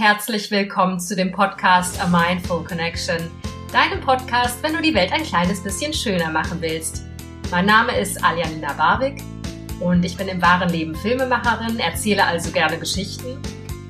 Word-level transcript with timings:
herzlich 0.00 0.50
willkommen 0.50 0.98
zu 0.98 1.14
dem 1.14 1.30
Podcast 1.30 2.02
A 2.02 2.06
Mindful 2.06 2.64
Connection, 2.64 3.30
deinem 3.70 4.00
Podcast, 4.00 4.62
wenn 4.62 4.72
du 4.72 4.80
die 4.80 4.94
Welt 4.94 5.12
ein 5.12 5.24
kleines 5.24 5.62
bisschen 5.62 5.92
schöner 5.92 6.30
machen 6.30 6.58
willst. 6.62 7.04
Mein 7.50 7.66
Name 7.66 7.94
ist 7.98 8.24
Aljanina 8.24 8.72
Barwig 8.72 9.22
und 9.78 10.02
ich 10.02 10.16
bin 10.16 10.28
im 10.28 10.40
wahren 10.40 10.70
Leben 10.70 10.94
Filmemacherin, 10.94 11.78
erzähle 11.80 12.24
also 12.24 12.50
gerne 12.50 12.78
Geschichten. 12.78 13.42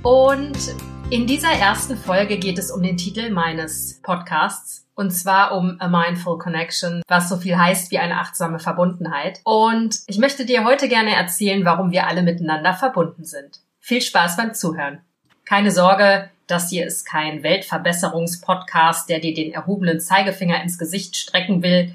Und 0.02 0.74
in 1.10 1.28
dieser 1.28 1.52
ersten 1.52 1.96
Folge 1.96 2.38
geht 2.38 2.58
es 2.58 2.72
um 2.72 2.82
den 2.82 2.96
Titel 2.96 3.30
meines 3.30 4.00
Podcasts 4.02 4.88
und 4.96 5.12
zwar 5.12 5.56
um 5.56 5.76
A 5.78 5.86
Mindful 5.86 6.38
Connection, 6.38 7.04
was 7.06 7.28
so 7.28 7.36
viel 7.36 7.56
heißt 7.56 7.92
wie 7.92 7.98
eine 7.98 8.18
achtsame 8.18 8.58
Verbundenheit. 8.58 9.40
Und 9.44 10.00
ich 10.08 10.18
möchte 10.18 10.44
dir 10.44 10.64
heute 10.64 10.88
gerne 10.88 11.14
erzählen, 11.14 11.64
warum 11.64 11.92
wir 11.92 12.08
alle 12.08 12.22
miteinander 12.22 12.74
verbunden 12.74 13.24
sind. 13.24 13.60
Viel 13.78 14.02
Spaß 14.02 14.36
beim 14.36 14.54
Zuhören. 14.54 15.02
Keine 15.50 15.72
Sorge, 15.72 16.30
das 16.46 16.70
hier 16.70 16.86
ist 16.86 17.04
kein 17.04 17.42
Weltverbesserungspodcast, 17.42 19.08
der 19.08 19.18
dir 19.18 19.34
den 19.34 19.52
erhobenen 19.52 19.98
Zeigefinger 19.98 20.62
ins 20.62 20.78
Gesicht 20.78 21.16
strecken 21.16 21.60
will, 21.64 21.92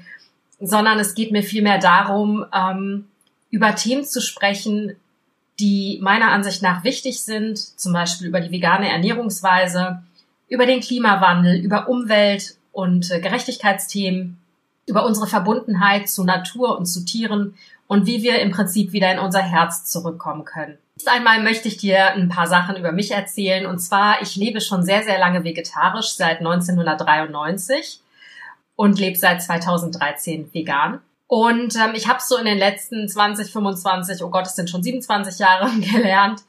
sondern 0.60 0.98
es 0.98 1.14
geht 1.14 1.32
mir 1.32 1.42
vielmehr 1.42 1.78
darum, 1.78 2.44
ähm, 2.52 3.06
über 3.48 3.74
Themen 3.74 4.04
zu 4.04 4.20
sprechen, 4.20 4.94
die 5.58 5.98
meiner 6.02 6.32
Ansicht 6.32 6.60
nach 6.60 6.84
wichtig 6.84 7.22
sind, 7.22 7.56
zum 7.56 7.94
Beispiel 7.94 8.26
über 8.26 8.42
die 8.42 8.50
vegane 8.50 8.90
Ernährungsweise, 8.90 10.02
über 10.48 10.66
den 10.66 10.80
Klimawandel, 10.80 11.56
über 11.58 11.88
Umwelt- 11.88 12.56
und 12.72 13.10
äh, 13.10 13.20
Gerechtigkeitsthemen, 13.20 14.36
über 14.84 15.06
unsere 15.06 15.28
Verbundenheit 15.28 16.10
zu 16.10 16.24
Natur 16.24 16.76
und 16.76 16.84
zu 16.84 17.06
Tieren 17.06 17.54
und 17.88 18.06
wie 18.06 18.22
wir 18.22 18.40
im 18.40 18.50
Prinzip 18.50 18.92
wieder 18.92 19.12
in 19.12 19.18
unser 19.18 19.42
Herz 19.42 19.84
zurückkommen 19.84 20.44
können. 20.44 20.78
Jetzt 20.96 21.08
einmal 21.08 21.42
möchte 21.42 21.68
ich 21.68 21.76
dir 21.76 22.12
ein 22.12 22.28
paar 22.28 22.46
Sachen 22.46 22.76
über 22.76 22.90
mich 22.90 23.10
erzählen. 23.10 23.66
Und 23.66 23.78
zwar, 23.78 24.22
ich 24.22 24.34
lebe 24.36 24.60
schon 24.60 24.82
sehr, 24.82 25.02
sehr 25.02 25.18
lange 25.18 25.44
vegetarisch, 25.44 26.14
seit 26.14 26.38
1993 26.38 28.00
und 28.76 28.98
lebe 28.98 29.16
seit 29.16 29.42
2013 29.42 30.52
vegan. 30.54 31.00
Und 31.28 31.76
ähm, 31.76 31.92
ich 31.94 32.08
habe 32.08 32.20
so 32.22 32.36
in 32.38 32.46
den 32.46 32.58
letzten 32.58 33.08
20, 33.08 33.52
25, 33.52 34.22
oh 34.22 34.30
Gott, 34.30 34.46
es 34.46 34.56
sind 34.56 34.70
schon 34.70 34.82
27 34.82 35.38
Jahre 35.38 35.70
gelernt 35.80 36.42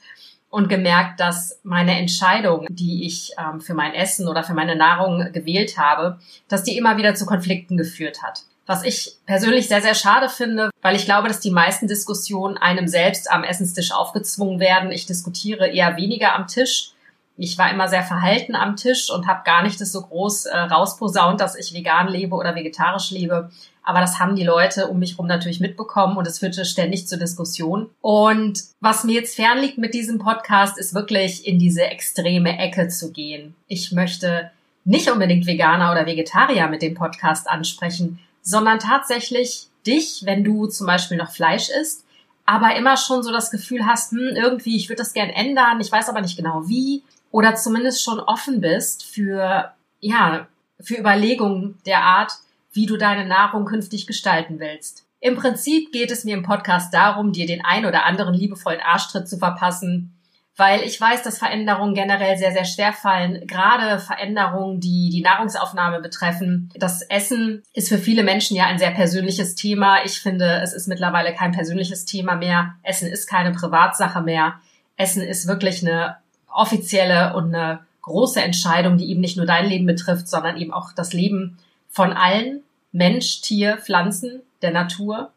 und 0.49 0.69
gemerkt, 0.69 1.19
dass 1.19 1.59
meine 1.63 1.99
Entscheidung, 1.99 2.67
die 2.69 3.05
ich 3.05 3.33
ähm, 3.38 3.59
für 3.59 3.73
mein 3.73 3.94
Essen 3.94 4.29
oder 4.29 4.44
für 4.44 4.53
meine 4.53 4.75
Nahrung 4.75 5.33
gewählt 5.33 5.77
habe, 5.77 6.19
dass 6.47 6.63
die 6.63 6.77
immer 6.77 6.97
wieder 6.97 7.16
zu 7.16 7.25
Konflikten 7.25 7.75
geführt 7.75 8.23
hat 8.23 8.44
was 8.67 8.83
ich 8.83 9.15
persönlich 9.25 9.69
sehr, 9.69 9.81
sehr 9.81 9.95
schade 9.95 10.27
finde, 10.29 10.69
weil 10.81 10.97
ich 10.97 11.05
glaube, 11.05 11.29
dass 11.29 11.39
die 11.39 11.51
meisten 11.51 11.87
Diskussionen 11.87 12.57
einem 12.57 12.87
selbst 12.87 13.31
am 13.31 13.45
Essenstisch 13.45 13.93
aufgezwungen 13.93 14.59
werden. 14.59 14.91
Ich 14.91 15.05
diskutiere 15.05 15.69
eher 15.69 15.95
weniger 15.95 16.35
am 16.35 16.47
Tisch. 16.47 16.91
Ich 17.38 17.57
war 17.57 17.71
immer 17.71 17.88
sehr 17.88 18.03
verhalten 18.03 18.55
am 18.55 18.75
Tisch 18.75 19.09
und 19.09 19.25
habe 19.25 19.43
gar 19.45 19.63
nicht 19.63 19.79
das 19.79 19.91
so 19.91 20.01
groß 20.01 20.47
äh, 20.47 20.57
rausposaunt, 20.57 21.39
dass 21.39 21.55
ich 21.55 21.73
vegan 21.73 22.09
lebe 22.09 22.35
oder 22.35 22.55
vegetarisch 22.55 23.11
lebe. 23.11 23.51
Aber 23.83 24.01
das 24.01 24.19
haben 24.19 24.35
die 24.35 24.43
Leute 24.43 24.88
um 24.88 24.99
mich 24.99 25.11
herum 25.11 25.27
natürlich 25.27 25.61
mitbekommen 25.61 26.17
und 26.17 26.27
es 26.27 26.39
führte 26.39 26.65
ständig 26.65 27.07
zur 27.07 27.19
Diskussion. 27.19 27.89
Und 28.01 28.63
was 28.81 29.05
mir 29.05 29.13
jetzt 29.13 29.35
fernliegt 29.35 29.77
mit 29.77 29.93
diesem 29.93 30.19
Podcast, 30.19 30.77
ist 30.77 30.93
wirklich 30.93 31.47
in 31.47 31.57
diese 31.57 31.83
extreme 31.83 32.59
Ecke 32.59 32.89
zu 32.89 33.13
gehen. 33.13 33.55
Ich 33.67 33.93
möchte 33.93 34.51
nicht 34.83 35.09
unbedingt 35.09 35.45
Veganer 35.45 35.91
oder 35.91 36.05
Vegetarier 36.05 36.67
mit 36.67 36.81
dem 36.81 36.95
Podcast 36.95 37.47
ansprechen, 37.47 38.19
sondern 38.48 38.80
tatsächlich 38.80 39.67
dich, 39.86 40.22
wenn 40.23 40.45
du 40.45 40.67
zum 40.67 40.88
Beispiel 40.88 41.17
noch 41.17 41.31
Fleisch 41.31 41.70
isst, 41.70 42.06
aber 42.45 42.78
immer 42.78 42.95
schon 42.95 43.22
so 43.22 43.34
das 43.34 43.52
Gefühl 43.52 43.86
hast, 43.86 44.14
hm, 44.14 44.36
irgendwie, 44.36 44.78
ich 44.78 44.88
würde 44.88 45.02
das 45.02 45.12
gern 45.12 45.30
ändern, 45.30 45.81
ich 45.81 45.92
weiß 45.92 46.08
aber 46.08 46.22
nicht 46.22 46.38
genau 46.38 46.66
wie, 46.66 47.03
oder 47.30 47.56
zumindest 47.56 48.02
schon 48.02 48.22
offen 48.22 48.62
bist 48.62 49.03
für, 49.03 49.73
ja, 50.00 50.48
für 50.80 50.98
Überlegungen 50.98 51.78
der 51.86 52.03
Art, 52.03 52.31
wie 52.72 52.86
du 52.86 52.95
deine 52.95 53.28
Nahrung 53.28 53.66
künftig 53.66 54.08
gestalten 54.08 54.59
willst. 54.59 55.06
Im 55.20 55.36
Prinzip 55.36 55.91
geht 55.91 56.12
es 56.12 56.24
mir 56.24 56.38
im 56.38 56.44
Podcast 56.44 56.94
darum, 56.94 57.34
dir 57.34 57.47
den 57.47 57.66
ein 57.66 57.86
oder 57.86 58.06
anderen 58.06 58.34
liebevollen 58.34 58.80
Arschtritt 58.80 59.28
zu 59.28 59.38
verpassen, 59.38 60.16
weil 60.57 60.81
ich 60.81 61.00
weiß, 61.00 61.22
dass 61.22 61.38
Veränderungen 61.38 61.94
generell 61.94 62.35
sehr, 62.38 62.51
sehr 62.51 62.66
schwer 62.66 62.91
fallen. 62.91 63.45
Gerade 63.45 64.00
Veränderungen, 64.00 64.79
die 64.79 65.12
die 65.12 65.22
Nahrungsaufnahme 65.22 66.01
betreffen. 66.01 66.72
Das 66.75 67.03
Essen 67.03 67.63
ist 67.73 67.90
für 67.90 68.00
viele 68.00 68.23
Menschen 68.23 68.57
ja 68.57 68.66
ein 68.66 68.79
sehr 68.79 68.90
persönliches 68.90 69.53
Thema. 69.53 70.03
Ich 70.03 70.19
finde, 70.19 70.59
es 70.63 70.73
ist 70.73 70.88
mittlerweile 70.88 71.35
kein 71.35 71.51
persönliches 71.51 72.06
Thema 72.06 72.35
mehr. 72.35 72.73
Essen 72.81 73.07
ist 73.07 73.28
keine 73.28 73.51
Privatsache 73.51 74.22
mehr. 74.22 74.56
Essen 74.97 75.22
ist 75.22 75.47
wirklich 75.47 75.88
eine 75.88 76.18
offizielle 76.51 77.35
und 77.35 77.53
eine 77.53 77.81
große 78.01 78.41
Entscheidung, 78.41 78.97
die 78.97 79.12
eben 79.12 79.22
nicht 79.22 79.38
nur 79.38 79.45
dein 79.45 79.68
Leben 79.68 79.85
betrifft, 79.85 80.28
sondern 80.28 80.57
eben 80.57 80.74
auch 80.74 80.91
das 80.91 81.13
Leben 81.13 81.59
von 81.89 82.13
allen, 82.13 82.63
Mensch, 82.91 83.41
Tier, 83.41 83.78
Pflanzen, 83.78 84.41
der 84.63 84.72
Natur. 84.72 85.31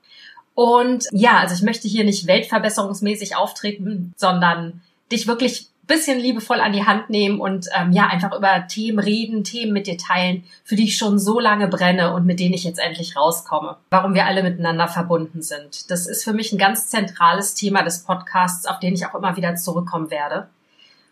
Und 0.54 1.06
ja, 1.12 1.38
also 1.38 1.54
ich 1.54 1.62
möchte 1.62 1.88
hier 1.88 2.04
nicht 2.04 2.26
weltverbesserungsmäßig 2.26 3.37
auftreten, 3.37 4.14
sondern 4.16 4.81
dich 5.10 5.26
wirklich 5.26 5.71
bisschen 5.91 6.21
liebevoll 6.21 6.60
an 6.60 6.72
die 6.72 6.87
Hand 6.87 7.10
nehmen 7.10 7.41
und 7.41 7.69
ähm, 7.76 7.91
ja 7.91 8.06
einfach 8.06 8.32
über 8.32 8.66
Themen 8.69 9.00
reden, 9.00 9.43
Themen 9.43 9.72
mit 9.72 9.88
dir 9.88 9.98
teilen, 9.98 10.44
für 10.62 10.76
die 10.76 10.84
ich 10.84 10.97
schon 10.97 11.19
so 11.19 11.41
lange 11.41 11.66
brenne 11.66 12.15
und 12.15 12.26
mit 12.26 12.38
denen 12.38 12.54
ich 12.54 12.62
jetzt 12.62 12.78
endlich 12.78 13.16
rauskomme. 13.16 13.76
Warum 13.91 14.15
wir 14.15 14.25
alle 14.26 14.44
miteinander 14.44 14.87
verbunden 14.87 15.43
sind. 15.43 15.91
Das 15.91 16.06
ist 16.06 16.22
für 16.22 16.32
mich 16.32 16.53
ein 16.53 16.59
ganz 16.59 16.88
zentrales 16.88 17.54
Thema 17.54 17.82
des 17.82 18.04
Podcasts, 18.04 18.66
auf 18.66 18.78
den 18.78 18.94
ich 18.94 19.04
auch 19.04 19.16
immer 19.16 19.37
wieder 19.37 19.56
zurückkommen 19.56 20.12
werde. 20.12 20.49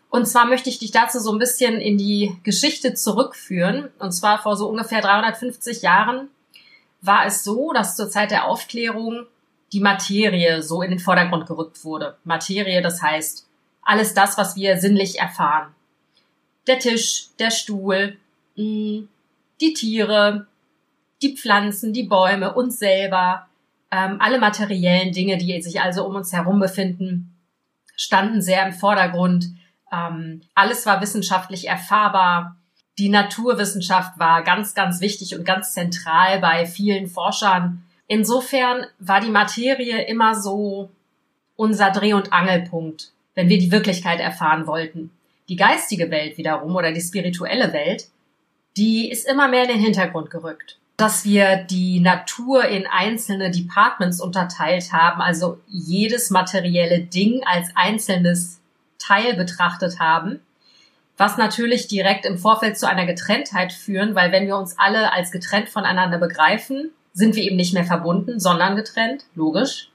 Und 0.09 0.27
zwar 0.27 0.45
möchte 0.45 0.69
ich 0.69 0.79
dich 0.79 0.91
dazu 0.91 1.19
so 1.19 1.33
ein 1.33 1.39
bisschen 1.39 1.81
in 1.81 1.97
die 1.97 2.37
Geschichte 2.43 2.93
zurückführen. 2.93 3.89
Und 3.99 4.13
zwar 4.13 4.41
vor 4.41 4.55
so 4.55 4.69
ungefähr 4.69 5.01
350 5.01 5.81
Jahren 5.81 6.29
war 7.01 7.25
es 7.25 7.43
so, 7.43 7.73
dass 7.73 7.97
zur 7.97 8.09
Zeit 8.09 8.31
der 8.31 8.47
Aufklärung 8.47 9.25
die 9.73 9.81
Materie 9.81 10.63
so 10.63 10.81
in 10.81 10.89
den 10.89 10.99
Vordergrund 10.99 11.47
gerückt 11.47 11.83
wurde. 11.83 12.17
Materie, 12.23 12.81
das 12.81 13.01
heißt 13.01 13.48
alles 13.89 14.13
das, 14.13 14.37
was 14.37 14.55
wir 14.55 14.77
sinnlich 14.77 15.19
erfahren. 15.19 15.73
Der 16.67 16.77
Tisch, 16.77 17.29
der 17.39 17.49
Stuhl, 17.49 18.17
mm, 18.55 18.99
die 19.59 19.73
Tiere, 19.73 20.45
die 21.23 21.35
Pflanzen, 21.35 21.91
die 21.91 22.03
Bäume, 22.03 22.53
uns 22.53 22.77
selber, 22.77 23.47
ähm, 23.89 24.17
alle 24.19 24.37
materiellen 24.37 25.11
Dinge, 25.11 25.37
die 25.37 25.59
sich 25.63 25.81
also 25.81 26.05
um 26.05 26.15
uns 26.15 26.31
herum 26.31 26.59
befinden, 26.59 27.35
standen 27.95 28.43
sehr 28.43 28.63
im 28.67 28.73
Vordergrund. 28.73 29.47
Ähm, 29.91 30.41
alles 30.53 30.85
war 30.85 31.01
wissenschaftlich 31.01 31.67
erfahrbar. 31.67 32.57
Die 32.99 33.09
Naturwissenschaft 33.09 34.19
war 34.19 34.43
ganz, 34.43 34.75
ganz 34.75 35.01
wichtig 35.01 35.35
und 35.35 35.45
ganz 35.45 35.73
zentral 35.73 36.39
bei 36.39 36.67
vielen 36.67 37.07
Forschern. 37.07 37.83
Insofern 38.05 38.85
war 38.99 39.19
die 39.19 39.31
Materie 39.31 40.05
immer 40.05 40.35
so 40.35 40.91
unser 41.55 41.89
Dreh- 41.89 42.13
und 42.13 42.31
Angelpunkt 42.31 43.13
wenn 43.35 43.49
wir 43.49 43.57
die 43.57 43.71
Wirklichkeit 43.71 44.19
erfahren 44.19 44.67
wollten. 44.67 45.11
Die 45.47 45.55
geistige 45.55 46.11
Welt 46.11 46.37
wiederum 46.37 46.75
oder 46.75 46.91
die 46.91 47.01
spirituelle 47.01 47.73
Welt, 47.73 48.07
die 48.77 49.09
ist 49.09 49.27
immer 49.27 49.47
mehr 49.47 49.63
in 49.63 49.69
den 49.69 49.79
Hintergrund 49.79 50.29
gerückt. 50.29 50.77
Dass 50.97 51.25
wir 51.25 51.57
die 51.57 52.01
Natur 52.01 52.65
in 52.65 52.85
einzelne 52.85 53.51
Departments 53.51 54.21
unterteilt 54.21 54.91
haben, 54.91 55.21
also 55.21 55.59
jedes 55.67 56.29
materielle 56.29 56.99
Ding 57.01 57.41
als 57.45 57.69
einzelnes 57.75 58.59
Teil 58.97 59.35
betrachtet 59.35 59.99
haben, 59.99 60.41
was 61.17 61.37
natürlich 61.37 61.87
direkt 61.87 62.25
im 62.25 62.37
Vorfeld 62.37 62.77
zu 62.77 62.87
einer 62.87 63.05
Getrenntheit 63.05 63.73
führen, 63.73 64.15
weil 64.15 64.31
wenn 64.31 64.47
wir 64.47 64.55
uns 64.55 64.77
alle 64.77 65.11
als 65.11 65.31
getrennt 65.31 65.69
voneinander 65.69 66.17
begreifen, 66.17 66.91
sind 67.13 67.35
wir 67.35 67.43
eben 67.43 67.57
nicht 67.57 67.73
mehr 67.73 67.83
verbunden, 67.83 68.39
sondern 68.39 68.75
getrennt, 68.75 69.25
logisch. 69.35 69.89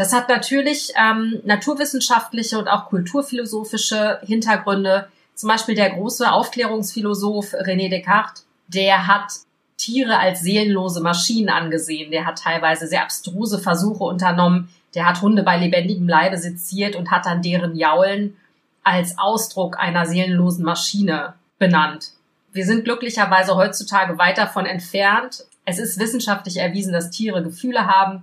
Das 0.00 0.14
hat 0.14 0.30
natürlich 0.30 0.94
ähm, 0.96 1.42
naturwissenschaftliche 1.44 2.58
und 2.58 2.68
auch 2.68 2.86
kulturphilosophische 2.86 4.18
Hintergründe. 4.22 5.08
Zum 5.34 5.48
Beispiel 5.50 5.74
der 5.74 5.90
große 5.90 6.32
Aufklärungsphilosoph 6.32 7.52
René 7.52 7.90
Descartes, 7.90 8.46
der 8.66 9.06
hat 9.06 9.30
Tiere 9.76 10.18
als 10.18 10.40
seelenlose 10.40 11.02
Maschinen 11.02 11.50
angesehen. 11.50 12.10
Der 12.12 12.24
hat 12.24 12.38
teilweise 12.38 12.86
sehr 12.86 13.02
abstruse 13.02 13.58
Versuche 13.58 14.04
unternommen. 14.04 14.70
Der 14.94 15.06
hat 15.06 15.20
Hunde 15.20 15.42
bei 15.42 15.58
lebendigem 15.58 16.08
Leibe 16.08 16.38
seziert 16.38 16.96
und 16.96 17.10
hat 17.10 17.26
dann 17.26 17.42
deren 17.42 17.76
Jaulen 17.76 18.38
als 18.82 19.18
Ausdruck 19.18 19.78
einer 19.78 20.06
seelenlosen 20.06 20.64
Maschine 20.64 21.34
benannt. 21.58 22.12
Wir 22.54 22.64
sind 22.64 22.86
glücklicherweise 22.86 23.54
heutzutage 23.54 24.16
weit 24.16 24.38
davon 24.38 24.64
entfernt. 24.64 25.44
Es 25.66 25.78
ist 25.78 25.98
wissenschaftlich 25.98 26.56
erwiesen, 26.56 26.94
dass 26.94 27.10
Tiere 27.10 27.42
Gefühle 27.42 27.86
haben. 27.86 28.22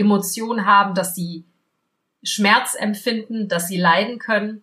Emotionen 0.00 0.66
haben, 0.66 0.94
dass 0.94 1.14
sie 1.14 1.44
Schmerz 2.22 2.74
empfinden, 2.78 3.48
dass 3.48 3.68
sie 3.68 3.78
leiden 3.78 4.18
können. 4.18 4.62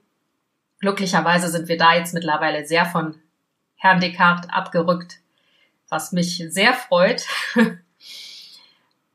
Glücklicherweise 0.80 1.50
sind 1.50 1.68
wir 1.68 1.78
da 1.78 1.96
jetzt 1.96 2.14
mittlerweile 2.14 2.66
sehr 2.66 2.86
von 2.86 3.16
Herrn 3.76 4.00
Descartes 4.00 4.50
abgerückt, 4.50 5.20
was 5.90 6.12
mich 6.12 6.44
sehr 6.50 6.74
freut. 6.74 7.26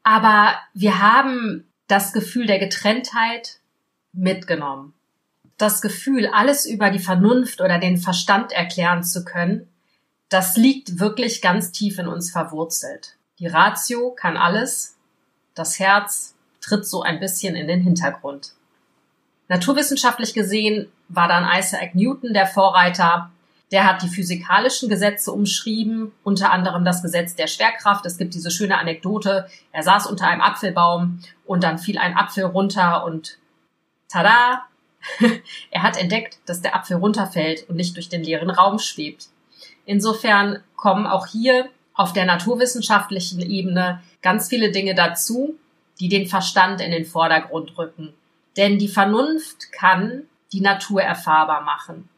Aber 0.03 0.57
wir 0.75 1.01
haben 1.01 1.67
das 1.87 2.13
Gefühl 2.13 2.47
der 2.47 2.59
Getrenntheit 2.59 3.61
mitgenommen. 4.13 4.95
das 5.59 5.81
Gefühl, 5.81 6.27
alles 6.27 6.67
über 6.67 6.91
die 6.91 6.99
Vernunft 6.99 7.61
oder 7.61 7.79
den 7.79 7.97
Verstand 7.97 8.51
erklären 8.51 9.05
zu 9.05 9.25
können, 9.25 9.69
das 10.29 10.57
liegt 10.57 10.99
wirklich 10.99 11.41
ganz 11.41 11.71
tief 11.71 11.99
in 11.99 12.09
uns 12.09 12.33
verwurzelt. 12.33 13.17
Die 13.39 13.47
Ratio 13.47 14.11
kann 14.11 14.37
alles, 14.37 14.97
das 15.55 15.79
Herz 15.79 16.35
tritt 16.61 16.87
so 16.87 17.03
ein 17.03 17.21
bisschen 17.21 17.57
in 17.57 17.69
den 17.69 17.81
Hintergrund. 17.81 18.53
Naturwissenschaftlich 19.49 20.33
gesehen 20.33 20.91
war 21.09 21.29
dann 21.29 21.47
Isaac 21.59 21.95
Newton 21.95 22.33
der 22.33 22.47
Vorreiter. 22.47 23.31
Der 23.71 23.85
hat 23.87 24.03
die 24.03 24.09
physikalischen 24.09 24.89
Gesetze 24.89 25.33
umschrieben, 25.33 26.13
unter 26.23 26.53
anderem 26.53 26.85
das 26.85 27.03
Gesetz 27.03 27.35
der 27.35 27.47
Schwerkraft. 27.47 28.07
Es 28.07 28.19
gibt 28.19 28.35
diese 28.35 28.51
schöne 28.51 28.79
Anekdote, 28.79 29.47
er 29.73 29.83
saß 29.83 30.07
unter 30.07 30.27
einem 30.27 30.41
Apfelbaum 30.41 31.21
und 31.45 31.65
dann 31.65 31.79
fiel 31.79 31.99
ein 31.99 32.17
Apfel 32.17 32.45
runter 32.45 33.05
und 33.05 33.39
tada, 34.09 34.63
er 35.71 35.83
hat 35.83 35.97
entdeckt, 35.97 36.39
dass 36.47 36.63
der 36.63 36.77
Apfel 36.77 36.99
runterfällt 36.99 37.69
und 37.69 37.77
nicht 37.77 37.97
durch 37.97 38.09
den 38.09 38.23
leeren 38.23 38.51
Raum 38.51 38.79
schwebt. 38.79 39.29
Insofern 39.85 40.63
kommen 40.77 41.07
auch 41.07 41.27
hier 41.27 41.69
auf 41.95 42.13
der 42.13 42.25
naturwissenschaftlichen 42.25 43.41
Ebene 43.41 44.03
ganz 44.23 44.49
viele 44.49 44.71
Dinge 44.71 44.95
dazu, 44.95 45.59
die 46.01 46.09
den 46.09 46.27
Verstand 46.27 46.81
in 46.81 46.91
den 46.91 47.05
Vordergrund 47.05 47.77
rücken. 47.77 48.15
Denn 48.57 48.79
die 48.79 48.89
Vernunft 48.89 49.73
kann 49.73 50.23
die 50.53 50.61
Natur 50.61 51.03
erfahrbar 51.03 51.63
machen. 51.63 52.09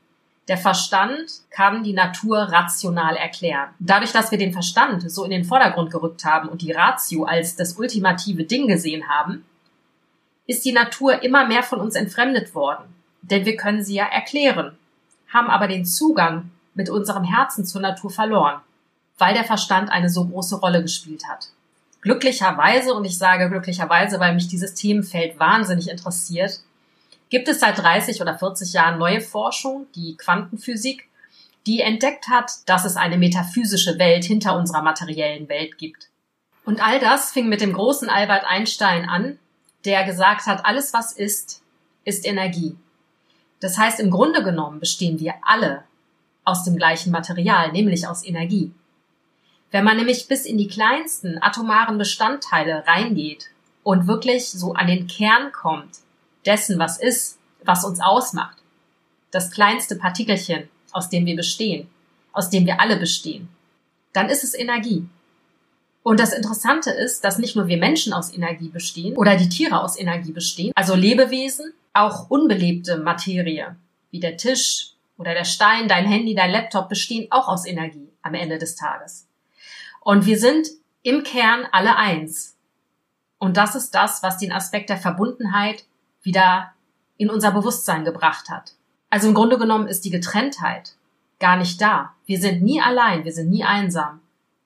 Der 0.48 0.58
Verstand 0.58 1.30
kann 1.50 1.84
die 1.84 1.94
Natur 1.94 2.38
rational 2.38 3.16
erklären. 3.16 3.70
Dadurch, 3.78 4.12
dass 4.12 4.30
wir 4.30 4.38
den 4.38 4.52
Verstand 4.52 5.10
so 5.10 5.24
in 5.24 5.30
den 5.30 5.44
Vordergrund 5.44 5.90
gerückt 5.90 6.24
haben 6.24 6.48
und 6.48 6.60
die 6.60 6.72
Ratio 6.72 7.24
als 7.24 7.56
das 7.56 7.78
ultimative 7.78 8.44
Ding 8.44 8.66
gesehen 8.66 9.08
haben, 9.08 9.44
ist 10.46 10.64
die 10.66 10.72
Natur 10.72 11.22
immer 11.22 11.46
mehr 11.46 11.62
von 11.62 11.80
uns 11.80 11.94
entfremdet 11.94 12.54
worden. 12.54 12.84
Denn 13.22 13.46
wir 13.46 13.56
können 13.56 13.82
sie 13.82 13.94
ja 13.94 14.04
erklären, 14.04 14.76
haben 15.32 15.48
aber 15.48 15.66
den 15.66 15.86
Zugang 15.86 16.50
mit 16.74 16.90
unserem 16.90 17.24
Herzen 17.24 17.64
zur 17.64 17.80
Natur 17.80 18.10
verloren, 18.10 18.60
weil 19.16 19.32
der 19.32 19.44
Verstand 19.44 19.90
eine 19.90 20.10
so 20.10 20.26
große 20.26 20.56
Rolle 20.56 20.82
gespielt 20.82 21.22
hat. 21.26 21.48
Glücklicherweise, 22.04 22.92
und 22.92 23.06
ich 23.06 23.16
sage 23.16 23.48
glücklicherweise, 23.48 24.20
weil 24.20 24.34
mich 24.34 24.46
dieses 24.46 24.74
Themenfeld 24.74 25.40
wahnsinnig 25.40 25.88
interessiert, 25.88 26.60
gibt 27.30 27.48
es 27.48 27.60
seit 27.60 27.78
30 27.78 28.20
oder 28.20 28.38
40 28.38 28.74
Jahren 28.74 28.98
neue 28.98 29.22
Forschung, 29.22 29.86
die 29.94 30.14
Quantenphysik, 30.18 31.08
die 31.66 31.80
entdeckt 31.80 32.28
hat, 32.28 32.52
dass 32.66 32.84
es 32.84 32.96
eine 32.96 33.16
metaphysische 33.16 33.98
Welt 33.98 34.24
hinter 34.24 34.54
unserer 34.54 34.82
materiellen 34.82 35.48
Welt 35.48 35.78
gibt. 35.78 36.10
Und 36.66 36.86
all 36.86 37.00
das 37.00 37.32
fing 37.32 37.48
mit 37.48 37.62
dem 37.62 37.72
großen 37.72 38.10
Albert 38.10 38.44
Einstein 38.44 39.08
an, 39.08 39.38
der 39.86 40.04
gesagt 40.04 40.44
hat, 40.44 40.66
alles 40.66 40.92
was 40.92 41.10
ist, 41.10 41.62
ist 42.04 42.26
Energie. 42.26 42.76
Das 43.60 43.78
heißt, 43.78 43.98
im 43.98 44.10
Grunde 44.10 44.44
genommen 44.44 44.78
bestehen 44.78 45.20
wir 45.20 45.36
alle 45.40 45.84
aus 46.44 46.64
dem 46.64 46.76
gleichen 46.76 47.10
Material, 47.10 47.72
nämlich 47.72 48.06
aus 48.06 48.26
Energie. 48.26 48.72
Wenn 49.74 49.82
man 49.82 49.96
nämlich 49.96 50.28
bis 50.28 50.46
in 50.46 50.56
die 50.56 50.68
kleinsten 50.68 51.42
atomaren 51.42 51.98
Bestandteile 51.98 52.84
reingeht 52.86 53.50
und 53.82 54.06
wirklich 54.06 54.48
so 54.48 54.74
an 54.74 54.86
den 54.86 55.08
Kern 55.08 55.50
kommt 55.50 55.98
dessen, 56.46 56.78
was 56.78 56.96
ist, 56.96 57.40
was 57.64 57.84
uns 57.84 57.98
ausmacht, 58.00 58.56
das 59.32 59.50
kleinste 59.50 59.96
Partikelchen, 59.96 60.68
aus 60.92 61.08
dem 61.08 61.26
wir 61.26 61.34
bestehen, 61.34 61.88
aus 62.32 62.50
dem 62.50 62.66
wir 62.66 62.80
alle 62.80 62.98
bestehen, 62.98 63.48
dann 64.12 64.28
ist 64.28 64.44
es 64.44 64.54
Energie. 64.54 65.08
Und 66.04 66.20
das 66.20 66.32
Interessante 66.32 66.90
ist, 66.92 67.24
dass 67.24 67.38
nicht 67.38 67.56
nur 67.56 67.66
wir 67.66 67.78
Menschen 67.78 68.12
aus 68.12 68.32
Energie 68.32 68.68
bestehen 68.68 69.16
oder 69.16 69.36
die 69.36 69.48
Tiere 69.48 69.82
aus 69.82 69.98
Energie 69.98 70.30
bestehen, 70.30 70.72
also 70.76 70.94
Lebewesen, 70.94 71.72
auch 71.92 72.30
unbelebte 72.30 72.98
Materie, 72.98 73.74
wie 74.12 74.20
der 74.20 74.36
Tisch 74.36 74.90
oder 75.18 75.34
der 75.34 75.44
Stein, 75.44 75.88
dein 75.88 76.06
Handy, 76.06 76.36
dein 76.36 76.52
Laptop 76.52 76.88
bestehen 76.88 77.26
auch 77.30 77.48
aus 77.48 77.66
Energie 77.66 78.08
am 78.22 78.34
Ende 78.34 78.58
des 78.58 78.76
Tages. 78.76 79.26
Und 80.04 80.26
wir 80.26 80.38
sind 80.38 80.68
im 81.02 81.22
Kern 81.22 81.66
alle 81.72 81.96
eins. 81.96 82.56
Und 83.38 83.56
das 83.56 83.74
ist 83.74 83.94
das, 83.94 84.22
was 84.22 84.38
den 84.38 84.52
Aspekt 84.52 84.90
der 84.90 84.98
Verbundenheit 84.98 85.84
wieder 86.22 86.72
in 87.16 87.30
unser 87.30 87.50
Bewusstsein 87.52 88.04
gebracht 88.04 88.50
hat. 88.50 88.74
Also 89.10 89.28
im 89.28 89.34
Grunde 89.34 89.58
genommen 89.58 89.88
ist 89.88 90.04
die 90.04 90.10
Getrenntheit 90.10 90.94
gar 91.40 91.56
nicht 91.56 91.80
da. 91.80 92.14
Wir 92.26 92.38
sind 92.38 92.62
nie 92.62 92.80
allein, 92.80 93.24
wir 93.24 93.32
sind 93.32 93.48
nie 93.50 93.64
einsam, 93.64 94.20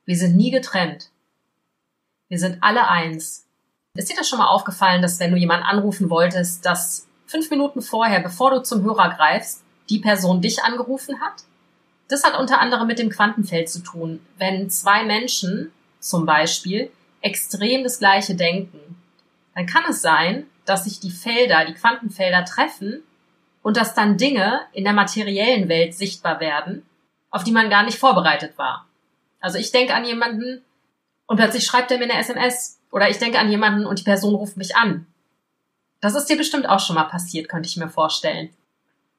wir 0.05 0.17
sind 0.17 0.37
nie 0.37 0.51
getrennt. 0.51 1.11
Wir 2.29 2.39
sind 2.39 2.59
alle 2.61 2.89
eins. 2.89 3.47
Ist 3.95 4.11
dir 4.11 4.17
das 4.17 4.29
schon 4.29 4.39
mal 4.39 4.49
aufgefallen, 4.49 5.03
dass 5.03 5.21
wenn 5.21 5.31
du 5.31 5.37
jemanden 5.37 5.67
anrufen 5.67 6.11
wolltest, 6.11 6.67
dass 6.67 7.07
fünf 7.27 7.51
Minuten 7.51 7.81
vorher, 7.81 8.21
bevor 8.21 8.51
du 8.51 8.63
zum 8.63 8.83
Hörer 8.83 9.11
greifst, 9.11 9.63
die 9.89 10.01
Person 10.01 10.41
dich 10.41 10.63
angerufen 10.63 11.21
hat? 11.21 11.45
Das 12.09 12.25
hat 12.25 12.39
unter 12.39 12.61
anderem 12.61 12.87
mit 12.87 12.99
dem 12.99 13.11
Quantenfeld 13.11 13.69
zu 13.69 13.81
tun. 13.81 14.21
Wenn 14.39 14.71
zwei 14.71 15.05
Menschen 15.05 15.71
zum 16.01 16.25
Beispiel 16.27 16.91
extrem 17.21 17.85
das 17.85 17.99
gleiche 17.99 18.35
denken, 18.35 18.79
dann 19.55 19.67
kann 19.67 19.85
es 19.89 20.01
sein, 20.01 20.47
dass 20.65 20.85
sich 20.85 21.01
die 21.01 21.11
Felder, 21.11 21.65
die 21.65 21.75
Quantenfelder 21.75 22.45
treffen 22.45 23.03
und 23.63 23.77
dass 23.77 23.95
dann 23.95 24.17
Dinge 24.17 24.61
in 24.73 24.85
der 24.85 24.93
materiellen 24.93 25.69
Welt 25.69 25.95
sichtbar 25.95 26.41
werden, 26.41 26.87
auf 27.31 27.45
die 27.45 27.53
man 27.53 27.71
gar 27.71 27.83
nicht 27.83 27.99
vorbereitet 27.99 28.57
war. 28.57 28.87
Also 29.41 29.59
ich 29.59 29.73
denke 29.73 29.95
an 29.95 30.05
jemanden 30.05 30.63
und 31.27 31.37
plötzlich 31.37 31.65
schreibt 31.65 31.91
er 31.91 31.99
mir 31.99 32.05
eine 32.05 32.19
SMS 32.19 32.79
oder 32.91 33.11
ich 33.11 33.19
denke 33.19 33.39
an 33.39 33.51
jemanden 33.51 33.87
und 33.87 33.99
die 33.99 34.05
Person 34.05 34.35
ruft 34.35 34.57
mich 34.57 34.77
an. 34.77 35.07
Das 36.01 36.15
ist 36.15 36.27
dir 36.27 36.37
bestimmt 36.37 36.69
auch 36.69 36.81
schon 36.81 36.95
mal 36.95 37.05
passiert, 37.05 37.49
könnte 37.49 37.69
ich 37.69 37.77
mir 37.77 37.89
vorstellen. 37.89 38.51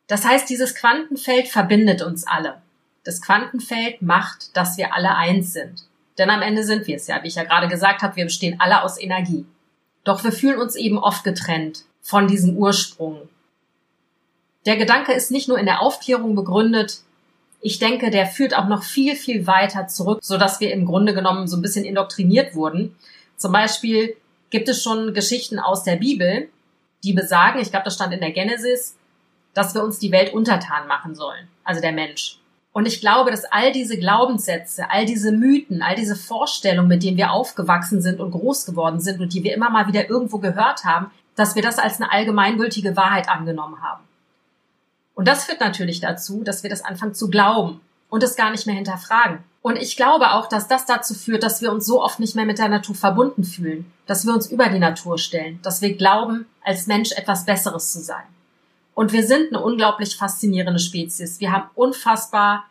Das 0.08 0.26
heißt, 0.26 0.50
dieses 0.50 0.74
Quantenfeld 0.74 1.48
verbindet 1.48 2.02
uns 2.02 2.26
alle. 2.26 2.62
Das 3.04 3.22
Quantenfeld 3.22 4.02
macht, 4.02 4.56
dass 4.56 4.78
wir 4.78 4.94
alle 4.94 5.16
eins 5.16 5.54
sind. 5.54 5.86
Denn 6.18 6.30
am 6.30 6.42
Ende 6.42 6.64
sind 6.64 6.86
wir 6.88 6.98
es 6.98 7.08
ja, 7.08 7.24
wie 7.24 7.28
ich 7.28 7.36
ja 7.36 7.44
gerade 7.44 7.68
gesagt 7.68 8.02
habe, 8.02 8.16
wir 8.18 8.26
bestehen 8.26 8.60
alle 8.60 8.84
aus 8.84 9.00
Energie. 9.00 9.46
Doch 10.04 10.24
wir 10.24 10.32
fühlen 10.32 10.60
uns 10.60 10.76
eben 10.76 10.98
oft 10.98 11.24
getrennt 11.24 11.86
von 12.02 12.28
diesem 12.28 12.58
Ursprung. 12.58 13.30
Der 14.66 14.76
Gedanke 14.76 15.14
ist 15.14 15.32
nicht 15.32 15.48
nur 15.48 15.58
in 15.58 15.66
der 15.66 15.82
Aufklärung 15.82 16.36
begründet, 16.36 17.02
ich 17.62 17.80
denke, 17.80 18.10
der 18.10 18.26
führt 18.26 18.56
auch 18.56 18.68
noch 18.68 18.84
viel, 18.84 19.16
viel 19.16 19.46
weiter 19.46 19.88
zurück, 19.88 20.20
so 20.22 20.38
dass 20.38 20.60
wir 20.60 20.72
im 20.72 20.86
Grunde 20.86 21.14
genommen 21.14 21.48
so 21.48 21.58
ein 21.58 21.62
bisschen 21.62 21.84
indoktriniert 21.84 22.56
wurden. 22.56 22.96
Zum 23.36 23.52
Beispiel 23.52 24.16
gibt 24.50 24.70
es 24.70 24.82
schon 24.82 25.14
Geschichten 25.14 25.60
aus 25.60 25.84
der 25.84 25.98
Bibel, 25.98 26.50
die 27.04 27.14
besagen, 27.14 27.60
ich 27.60 27.70
glaube, 27.70 27.86
das 27.86 27.96
stand 27.96 28.14
in 28.14 28.22
der 28.22 28.32
Genesis, 28.32 28.96
dass 29.54 29.74
wir 29.74 29.84
uns 29.84 30.00
die 30.00 30.12
Welt 30.12 30.34
untertan 30.34 30.88
machen 30.88 31.16
sollen, 31.16 31.48
also 31.64 31.82
der 31.82 31.92
Mensch. 31.92 32.39
Und 32.72 32.88
ich 32.88 33.02
glaube, 33.02 33.32
dass 33.32 33.46
all 33.46 33.72
diese 33.72 33.98
Glaubenssätze, 33.98 34.90
all 34.92 35.06
diese 35.06 35.32
Mythen, 35.32 35.82
all 35.82 35.96
diese 35.96 36.16
Vorstellungen, 36.16 36.88
mit 36.88 37.04
denen 37.04 37.18
wir 37.18 37.32
aufgewachsen 37.32 38.02
sind 38.02 38.20
und 38.20 38.32
groß 38.32 38.66
geworden 38.66 39.00
sind 39.00 39.20
und 39.20 39.34
die 39.34 39.44
wir 39.44 39.54
immer 39.54 39.70
mal 39.70 39.88
wieder 39.88 40.10
irgendwo 40.10 40.38
gehört 40.38 40.86
haben, 40.86 41.12
dass 41.36 41.56
wir 41.56 41.64
das 41.64 41.80
als 41.80 42.00
eine 42.00 42.12
allgemeingültige 42.12 42.96
Wahrheit 42.96 43.28
angenommen 43.30 43.82
haben. 43.82 44.04
Und 45.16 45.28
das 45.28 45.46
führt 45.46 45.60
natürlich 45.60 46.00
dazu, 46.00 46.44
dass 46.44 46.64
wir 46.64 46.70
das 46.70 46.86
anfangen 46.86 47.16
zu 47.16 47.30
glauben 47.30 47.82
und 48.10 48.24
es 48.24 48.36
gar 48.36 48.52
nicht 48.52 48.68
mehr 48.68 48.76
hinterfragen. 48.76 49.40
Und 49.62 49.76
ich 49.76 49.98
glaube 49.98 50.32
auch, 50.32 50.48
dass 50.48 50.68
das 50.68 50.86
dazu 50.86 51.14
führt, 51.14 51.44
dass 51.44 51.62
wir 51.62 51.72
uns 51.72 51.86
so 51.86 52.02
oft 52.02 52.20
nicht 52.20 52.36
mehr 52.36 52.46
mit 52.46 52.60
der 52.60 52.70
Natur 52.70 52.96
verbunden 52.96 53.44
fühlen, 53.44 53.92
dass 54.06 54.26
wir 54.26 54.34
uns 54.34 54.50
über 54.50 54.70
die 54.70 54.80
Natur 54.80 55.18
stellen, 55.18 55.60
dass 55.64 55.82
wir 55.82 55.96
glauben, 55.96 56.46
als 56.64 56.88
Mensch 56.88 57.12
etwas 57.12 57.46
Besseres 57.46 57.92
zu 57.92 58.00
sein. 58.00 58.24
Und 59.00 59.14
wir 59.14 59.26
sind 59.26 59.54
eine 59.54 59.64
unglaublich 59.64 60.18
faszinierende 60.18 60.82
Spezies. 60.82 61.40
Wir 61.40 61.54
haben 61.54 61.70
unfassbar 61.74 62.66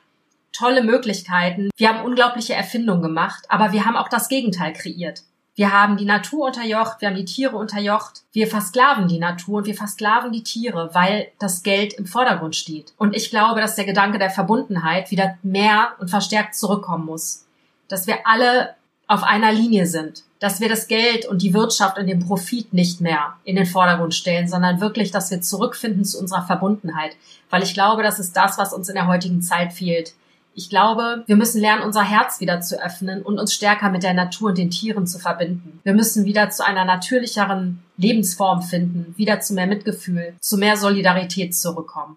tolle 0.52 0.82
Möglichkeiten. 0.82 1.70
Wir 1.75 1.88
haben 1.88 2.04
unglaubliche 2.04 2.52
Erfindungen 2.52 3.00
gemacht, 3.00 3.47
aber 3.49 3.73
wir 3.73 3.87
haben 3.87 3.97
auch 3.97 4.11
das 4.11 4.28
Gegenteil 4.28 4.75
kreiert. 4.75 5.23
Wir 5.54 5.73
haben 5.73 5.97
die 5.97 6.04
Natur 6.04 6.49
unterjocht, 6.49 7.00
wir 7.00 7.08
haben 7.08 7.16
die 7.16 7.25
Tiere 7.25 7.56
unterjocht. 7.56 8.25
Wir 8.32 8.47
versklaven 8.47 9.08
die 9.08 9.18
Natur 9.18 9.56
und 9.56 9.66
wir 9.66 9.75
versklaven 9.75 10.30
die 10.30 10.42
Tiere, 10.42 10.90
weil 10.92 11.28
das 11.38 11.62
Geld 11.62 11.94
im 11.94 12.04
Vordergrund 12.04 12.54
steht. 12.54 12.92
Und 12.99 13.16
ich 13.16 13.30
glaube, 13.30 13.62
dass 13.62 13.76
der 13.76 13.87
Gedanke 13.87 14.18
der 14.18 14.28
Verbundenheit 14.28 15.11
wieder 15.11 15.38
mehr 15.42 15.92
und 15.99 16.11
verstärkt 16.11 16.56
zurückkommen 16.56 17.06
muss. 17.06 17.47
Dass 17.88 18.06
wir 18.06 18.26
alle 18.26 18.75
auf 19.08 19.24
einer 19.24 19.52
Linie 19.52 19.86
sind 19.86 20.22
dass 20.38 20.60
wir 20.60 20.68
das 20.68 20.86
Geld 20.86 21.26
und 21.26 21.42
die 21.42 21.54
Wirtschaft 21.54 21.98
und 21.98 22.06
den 22.06 22.20
Profit 22.20 22.72
nicht 22.72 23.00
mehr 23.00 23.34
in 23.44 23.56
den 23.56 23.66
Vordergrund 23.66 24.14
stellen, 24.14 24.48
sondern 24.48 24.80
wirklich, 24.80 25.10
dass 25.10 25.30
wir 25.30 25.40
zurückfinden 25.40 26.04
zu 26.04 26.18
unserer 26.18 26.46
Verbundenheit. 26.46 27.16
Weil 27.50 27.62
ich 27.62 27.74
glaube, 27.74 28.02
das 28.02 28.18
ist 28.18 28.36
das, 28.36 28.58
was 28.58 28.72
uns 28.72 28.88
in 28.88 28.94
der 28.94 29.06
heutigen 29.06 29.42
Zeit 29.42 29.72
fehlt. 29.72 30.14
Ich 30.54 30.70
glaube, 30.70 31.22
wir 31.26 31.36
müssen 31.36 31.60
lernen, 31.60 31.82
unser 31.82 32.02
Herz 32.02 32.40
wieder 32.40 32.60
zu 32.60 32.82
öffnen 32.82 33.22
und 33.22 33.38
uns 33.38 33.54
stärker 33.54 33.90
mit 33.90 34.02
der 34.02 34.14
Natur 34.14 34.48
und 34.48 34.58
den 34.58 34.70
Tieren 34.70 35.06
zu 35.06 35.18
verbinden. 35.18 35.80
Wir 35.84 35.94
müssen 35.94 36.24
wieder 36.24 36.50
zu 36.50 36.64
einer 36.64 36.84
natürlicheren 36.84 37.80
Lebensform 37.96 38.62
finden, 38.62 39.14
wieder 39.16 39.40
zu 39.40 39.54
mehr 39.54 39.68
Mitgefühl, 39.68 40.34
zu 40.40 40.56
mehr 40.56 40.76
Solidarität 40.76 41.54
zurückkommen. 41.54 42.16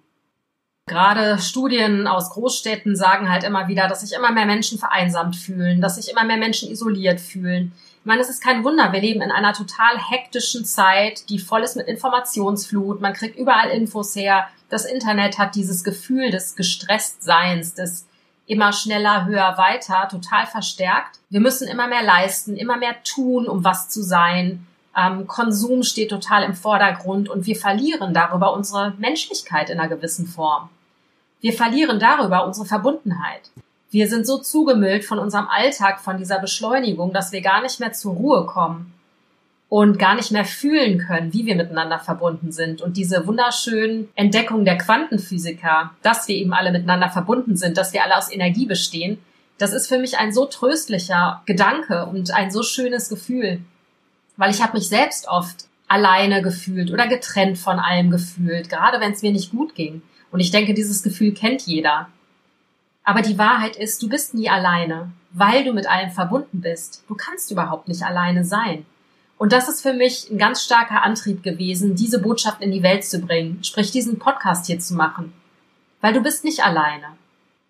Gerade 0.92 1.40
Studien 1.40 2.06
aus 2.06 2.32
Großstädten 2.32 2.98
sagen 2.98 3.32
halt 3.32 3.46
immer 3.46 3.70
wieder, 3.70 3.88
dass 3.88 4.02
sich 4.02 4.12
immer 4.12 4.34
mehr 4.34 4.46
Menschen 4.46 4.78
vereinsamt 4.78 5.38
fühlen, 5.38 5.80
dass 5.80 5.96
sich 5.96 6.12
immer 6.12 6.26
mehr 6.26 6.36
Menschen 6.36 6.70
isoliert 6.70 7.22
fühlen, 7.22 7.72
Ich 8.00 8.06
meine, 8.06 8.20
es 8.20 8.30
ist 8.30 8.44
kein 8.44 8.66
Wunder, 8.66 8.92
wir 8.92 9.00
leben 9.00 9.22
in 9.22 9.32
einer 9.32 9.54
total 9.54 9.98
hektischen 9.98 10.66
Zeit, 10.66 11.30
die 11.30 11.40
voll 11.40 11.62
ist 11.62 11.78
mit 11.78 11.88
Informationsflut. 11.88 13.00
Man 13.00 13.14
kriegt 13.14 13.38
überall 13.38 13.70
Infos 13.70 14.18
her. 14.18 14.50
Das 14.70 14.84
Internet 14.84 15.38
hat 15.38 15.56
dieses 15.56 15.86
Gefühl 15.86 16.30
des 16.30 16.58
Gestresstseins, 16.58 17.74
des 17.74 18.06
immer 18.46 18.74
schneller, 18.74 19.28
höher, 19.28 19.58
weiter 19.58 20.10
total 20.12 20.46
verstärkt. 20.46 21.20
Wir 21.30 21.40
müssen 21.40 21.70
immer 21.70 21.88
mehr 21.88 22.04
leisten, 22.04 22.58
immer 22.58 22.76
mehr 22.76 23.02
tun, 23.06 23.48
um 23.48 23.64
was 23.64 23.88
zu 23.88 24.04
sein. 24.04 24.68
Ähm, 24.98 25.26
Konsum 25.26 25.84
steht 25.84 26.10
total 26.10 26.44
im 26.44 26.54
Vordergrund 26.54 27.30
und 27.30 27.46
wir 27.46 27.56
verlieren 27.56 28.14
darüber 28.14 28.52
unsere 28.52 28.94
Menschlichkeit 28.98 29.70
in 29.70 29.80
einer 29.80 29.88
gewissen 29.88 30.28
Form. 30.28 30.68
Wir 31.42 31.54
verlieren 31.54 32.00
darüber 32.00 32.46
unsere 32.46 32.68
Verbundenheit. 32.68 33.50
Wir 33.90 34.08
sind 34.08 34.26
so 34.26 34.38
zugemüllt 34.38 35.04
von 35.04 35.20
unserem 35.20 35.48
Alltag, 35.48 36.00
von 36.00 36.18
dieser 36.18 36.40
Beschleunigung, 36.40 37.12
dass 37.12 37.32
wir 37.32 37.42
gar 37.42 37.62
nicht 37.62 37.80
mehr 37.80 37.92
zur 37.92 38.14
Ruhe 38.14 38.46
kommen 38.46 38.94
und 39.68 39.98
gar 39.98 40.16
nicht 40.16 40.32
mehr 40.32 40.46
fühlen 40.46 41.00
können, 41.00 41.34
wie 41.34 41.46
wir 41.46 41.56
miteinander 41.56 41.98
verbunden 41.98 42.52
sind. 42.52 42.82
Und 42.82 42.96
diese 42.96 43.26
wunderschönen 43.26 44.10
Entdeckungen 44.16 44.66
der 44.66 44.78
Quantenphysiker, 44.78 45.92
dass 46.04 46.28
wir 46.28 46.36
eben 46.36 46.54
alle 46.54 46.72
miteinander 46.72 47.10
verbunden 47.10 47.58
sind, 47.58 47.78
dass 47.78 47.92
wir 47.92 48.04
alle 48.04 48.18
aus 48.18 48.32
Energie 48.32 48.66
bestehen, 48.66 49.18
das 49.58 49.74
ist 49.74 49.88
für 49.88 49.98
mich 49.98 50.18
ein 50.18 50.34
so 50.34 50.46
tröstlicher 50.46 51.42
Gedanke 51.46 52.06
und 52.06 52.32
ein 52.34 52.52
so 52.52 52.64
schönes 52.64 53.10
Gefühl, 53.10 53.62
weil 54.38 54.52
ich 54.52 54.62
habe 54.62 54.78
mich 54.78 54.88
selbst 54.88 55.28
oft 55.28 55.66
alleine 55.88 56.42
gefühlt 56.42 56.92
oder 56.92 57.08
getrennt 57.08 57.58
von 57.58 57.78
allem 57.78 58.10
gefühlt, 58.10 58.70
gerade 58.70 59.00
wenn 59.00 59.12
es 59.12 59.22
mir 59.22 59.32
nicht 59.32 59.52
gut 59.52 59.76
ging. 59.76 60.02
Und 60.32 60.40
ich 60.40 60.52
denke, 60.52 60.74
dieses 60.74 61.04
Gefühl 61.04 61.34
kennt 61.34 61.62
jeder. 61.64 62.10
Aber 63.04 63.22
die 63.22 63.38
Wahrheit 63.38 63.76
ist, 63.76 64.02
du 64.02 64.10
bist 64.10 64.34
nie 64.34 64.50
alleine, 64.50 65.12
weil 65.32 65.64
du 65.64 65.74
mit 65.74 65.90
allem 65.90 66.12
verbunden 66.12 66.62
bist. 66.62 67.04
Du 67.08 67.16
kannst 67.16 67.52
überhaupt 67.52 67.88
nicht 67.88 68.04
alleine 68.04 68.46
sein. 68.46 68.86
Und 69.38 69.52
das 69.54 69.68
ist 69.68 69.82
für 69.82 69.94
mich 69.94 70.30
ein 70.30 70.38
ganz 70.38 70.64
starker 70.64 71.04
Antrieb 71.04 71.42
gewesen, 71.42 71.96
diese 71.96 72.22
Botschaft 72.22 72.62
in 72.62 72.72
die 72.72 72.84
Welt 72.84 73.04
zu 73.04 73.20
bringen, 73.20 73.64
sprich 73.64 73.92
diesen 73.92 74.20
Podcast 74.20 74.68
hier 74.68 74.80
zu 74.80 74.94
machen. 74.94 75.34
Weil 76.00 76.14
du 76.14 76.22
bist 76.22 76.44
nicht 76.44 76.64
alleine. 76.64 77.08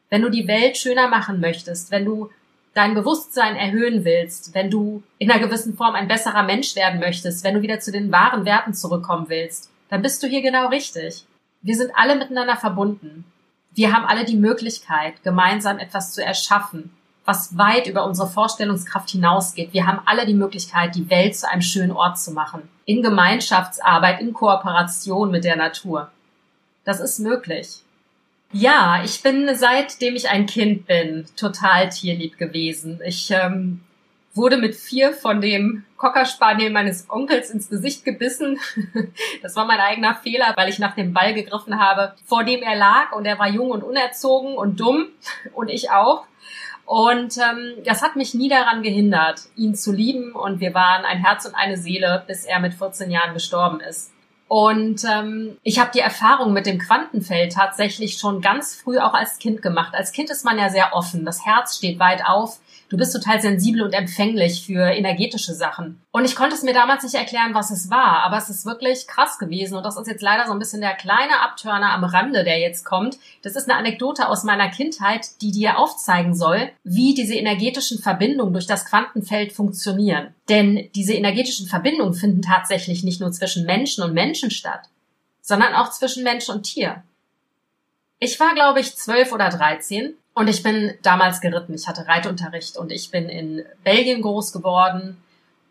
Wenn 0.10 0.22
du 0.22 0.30
die 0.30 0.48
Welt 0.48 0.78
schöner 0.78 1.08
machen 1.08 1.40
möchtest, 1.40 1.90
wenn 1.90 2.04
du 2.04 2.30
dein 2.74 2.94
Bewusstsein 2.94 3.56
erhöhen 3.56 4.04
willst, 4.06 4.54
wenn 4.54 4.70
du 4.70 5.04
in 5.18 5.32
einer 5.32 5.46
gewissen 5.46 5.76
Form 5.76 5.96
ein 5.96 6.08
besserer 6.08 6.44
Mensch 6.44 6.76
werden 6.76 7.00
möchtest, 7.00 7.44
wenn 7.44 7.56
du 7.56 7.62
wieder 7.62 7.80
zu 7.80 7.92
den 7.92 8.12
wahren 8.12 8.46
Werten 8.46 8.74
zurückkommen 8.74 9.30
willst, 9.30 9.70
dann 9.90 10.02
bist 10.02 10.22
du 10.24 10.28
hier 10.28 10.42
genau 10.42 10.68
richtig. 10.68 11.26
Wir 11.62 11.76
sind 11.76 11.92
alle 11.96 12.16
miteinander 12.16 12.58
verbunden 12.58 13.26
wir 13.74 13.94
haben 13.94 14.06
alle 14.06 14.26
die 14.26 14.36
Möglichkeit, 14.36 15.24
gemeinsam 15.24 15.80
etwas 15.80 16.14
zu 16.14 16.24
erschaffen, 16.24 16.92
was 17.24 17.58
weit 17.58 17.88
über 17.88 18.06
unsere 18.06 18.28
Vorstellungskraft 18.28 19.10
hinausgeht. 19.12 19.74
Wir 19.74 19.88
haben 19.88 20.02
alle 20.06 20.26
die 20.26 20.34
Möglichkeit, 20.34 20.96
die 20.96 21.10
Welt 21.10 21.36
zu 21.36 21.48
einem 21.48 21.62
schönen 21.62 21.92
Ort 21.92 22.20
zu 22.20 22.32
machen. 22.32 22.68
In 22.86 23.02
Gemeinschaftsarbeit, 23.02 24.20
in 24.20 24.34
Kooperation 24.34 25.32
mit 25.32 25.44
der 25.44 25.56
Natur. 25.56 26.12
Das 26.84 27.00
ist 27.00 27.20
möglich. 27.20 27.80
Ja, 28.52 29.02
ich 29.06 29.24
bin 29.24 29.50
seitdem 29.56 30.16
ich 30.16 30.28
ein 30.28 30.46
Kind 30.46 30.86
bin 30.86 31.26
total 31.38 31.90
tierlieb 31.90 32.38
gewesen. 32.38 33.00
Ich 33.06 33.32
ähm, 33.32 33.82
wurde 34.34 34.58
mit 34.58 34.76
vier 34.76 35.14
von 35.14 35.42
dem 35.42 35.84
Cocker 35.98 36.26
Spaniel 36.26 36.70
meines 36.70 37.10
Onkels 37.10 37.50
ins 37.50 37.70
Gesicht 37.70 38.06
gebissen. 38.06 38.60
Das 39.42 39.56
war 39.56 39.66
mein 39.66 39.80
eigener 39.80 40.16
Fehler, 40.16 40.54
weil 40.56 40.70
ich 40.70 40.80
nach 40.80 40.96
dem 40.96 41.14
Ball 41.14 41.34
gegriffen 41.34 41.80
habe, 41.80 42.14
vor 42.26 42.44
dem 42.44 42.62
er 42.62 42.76
lag 42.76 43.12
und 43.12 43.26
er 43.26 43.40
war 43.40 43.50
jung 43.50 43.72
und 43.72 43.84
unerzogen 43.84 44.56
und 44.56 44.80
dumm 44.80 45.08
und 45.54 45.70
ich 45.70 45.90
auch. 45.90 46.26
Und 46.86 47.38
ähm, 47.38 47.74
das 47.86 48.02
hat 48.02 48.16
mich 48.16 48.34
nie 48.34 48.50
daran 48.50 48.84
gehindert, 48.84 49.42
ihn 49.56 49.76
zu 49.76 49.92
lieben 49.92 50.34
und 50.34 50.60
wir 50.60 50.74
waren 50.74 51.06
ein 51.06 51.24
Herz 51.24 51.46
und 51.46 51.56
eine 51.56 51.78
Seele, 51.78 52.24
bis 52.28 52.46
er 52.46 52.60
mit 52.60 52.74
14 52.74 53.10
Jahren 53.10 53.34
gestorben 53.34 53.80
ist. 53.80 54.12
Und 54.48 55.06
ähm, 55.06 55.58
ich 55.64 55.80
habe 55.80 55.92
die 55.94 56.02
Erfahrung 56.02 56.52
mit 56.52 56.66
dem 56.66 56.80
Quantenfeld 56.80 57.54
tatsächlich 57.54 58.18
schon 58.18 58.42
ganz 58.42 58.76
früh 58.76 59.00
auch 59.00 59.14
als 59.14 59.40
Kind 59.40 59.62
gemacht. 59.62 59.94
Als 59.96 60.12
Kind 60.12 60.30
ist 60.30 60.44
man 60.44 60.60
ja 60.60 60.70
sehr 60.70 60.94
offen, 60.94 61.24
das 61.24 61.46
Herz 61.46 61.78
steht 61.78 62.00
weit 62.00 62.26
auf 62.26 62.60
du 62.92 62.98
bist 62.98 63.14
total 63.14 63.42
sensibel 63.42 63.82
und 63.84 63.94
empfänglich 63.94 64.66
für 64.66 64.92
energetische 64.92 65.54
Sachen. 65.54 66.02
Und 66.12 66.26
ich 66.26 66.36
konnte 66.36 66.56
es 66.56 66.62
mir 66.62 66.74
damals 66.74 67.04
nicht 67.04 67.16
erklären, 67.16 67.54
was 67.54 67.72
es 67.72 67.90
war, 67.90 68.24
aber 68.24 68.38
es 68.38 68.50
ist 68.50 68.66
wirklich 68.66 69.08
krass 69.08 69.40
gewesen. 69.40 69.78
Und 69.78 69.84
das 69.84 69.96
ist 69.96 70.08
jetzt 70.08 70.22
leider 70.22 70.46
so 70.46 70.52
ein 70.52 70.60
bisschen 70.60 70.82
der 70.82 70.94
kleine 70.96 71.42
Abtörner 71.42 71.94
am 71.94 72.04
Rande, 72.04 72.44
der 72.44 72.60
jetzt 72.60 72.84
kommt. 72.84 73.18
Das 73.44 73.56
ist 73.56 73.70
eine 73.70 73.80
Anekdote 73.80 74.28
aus 74.28 74.44
meiner 74.44 74.70
Kindheit, 74.70 75.42
die 75.42 75.52
dir 75.52 75.80
aufzeigen 75.80 76.36
soll, 76.36 76.70
wie 76.84 77.14
diese 77.14 77.36
energetischen 77.36 78.00
Verbindungen 78.00 78.52
durch 78.52 78.68
das 78.68 78.86
Quantenfeld 78.86 79.54
funktionieren. 79.54 80.36
Denn 80.50 80.90
diese 80.94 81.14
energetischen 81.14 81.68
Verbindungen 81.68 82.14
finden 82.14 82.42
tatsächlich 82.42 83.06
nicht 83.06 83.22
nur 83.22 83.32
zwischen 83.32 83.66
Menschen 83.66 84.04
und 84.04 84.14
Menschen 84.14 84.52
statt, 84.52 84.90
sondern 85.42 85.74
auch 85.76 85.92
zwischen 85.92 86.26
Mensch 86.26 86.50
und 86.50 86.64
Tier. 86.64 87.04
Ich 88.20 88.38
war, 88.40 88.54
glaube 88.54 88.82
ich, 88.82 88.98
zwölf 88.98 89.32
oder 89.32 89.50
dreizehn 89.50 90.14
und 90.34 90.48
ich 90.48 90.64
bin 90.64 90.94
damals 91.02 91.42
geritten. 91.42 91.74
Ich 91.74 91.88
hatte 91.88 92.08
Reitunterricht 92.08 92.78
und 92.78 92.92
ich 92.92 93.12
bin 93.12 93.28
in 93.28 93.66
Belgien 93.84 94.22
groß 94.22 94.54
geworden. 94.54 95.22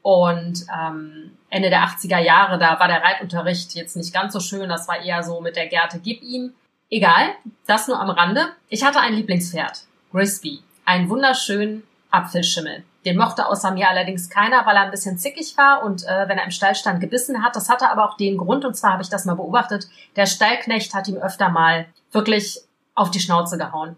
Und 0.03 0.65
ähm, 0.75 1.37
Ende 1.51 1.71
der 1.71 1.83
80er 1.83 2.19
Jahre, 2.19 2.59
da 2.59 2.79
war 2.79 2.89
der 2.89 3.03
Reitunterricht 3.03 3.75
jetzt 3.75 3.97
nicht 3.97 4.15
ganz 4.15 4.33
so 4.33 4.41
schön. 4.41 4.69
Das 4.69 4.89
war 4.89 5.03
eher 5.03 5.23
so 5.23 5.41
mit 5.41 5.57
der 5.57 5.67
Gerte, 5.67 5.99
gib 5.99 6.23
ihm. 6.23 6.55
Egal, 6.91 7.35
das 7.67 7.89
nur 7.89 8.01
am 8.01 8.11
Rande. 8.11 8.49
Ich 8.69 8.85
hatte 8.85 9.01
ein 9.01 9.15
Lieblingspferd, 9.15 9.85
Grisby, 10.11 10.61
einen 10.85 11.09
wunderschönen 11.09 11.85
Apfelschimmel. 12.11 12.83
Den 13.05 13.17
mochte 13.17 13.47
außer 13.47 13.71
mir 13.71 13.89
allerdings 13.89 14.29
keiner, 14.29 14.67
weil 14.67 14.77
er 14.77 14.83
ein 14.83 14.91
bisschen 14.91 15.17
zickig 15.17 15.57
war 15.57 15.85
und 15.85 16.05
äh, 16.05 16.29
wenn 16.29 16.37
er 16.37 16.45
im 16.45 16.51
Stall 16.51 16.75
stand, 16.75 17.01
gebissen 17.01 17.43
hat. 17.43 17.57
Das 17.57 17.69
hatte 17.69 17.89
aber 17.89 18.05
auch 18.05 18.17
den 18.17 18.37
Grund, 18.37 18.65
und 18.65 18.75
zwar 18.75 18.93
habe 18.93 19.03
ich 19.03 19.09
das 19.09 19.25
mal 19.25 19.37
beobachtet, 19.37 19.87
der 20.17 20.27
Stallknecht 20.27 20.93
hat 20.93 21.09
ihm 21.09 21.17
öfter 21.17 21.49
mal 21.49 21.87
wirklich 22.13 22.61
auf 22.95 23.11
die 23.11 23.21
Schnauze 23.21 23.57
gehauen. 23.57 23.97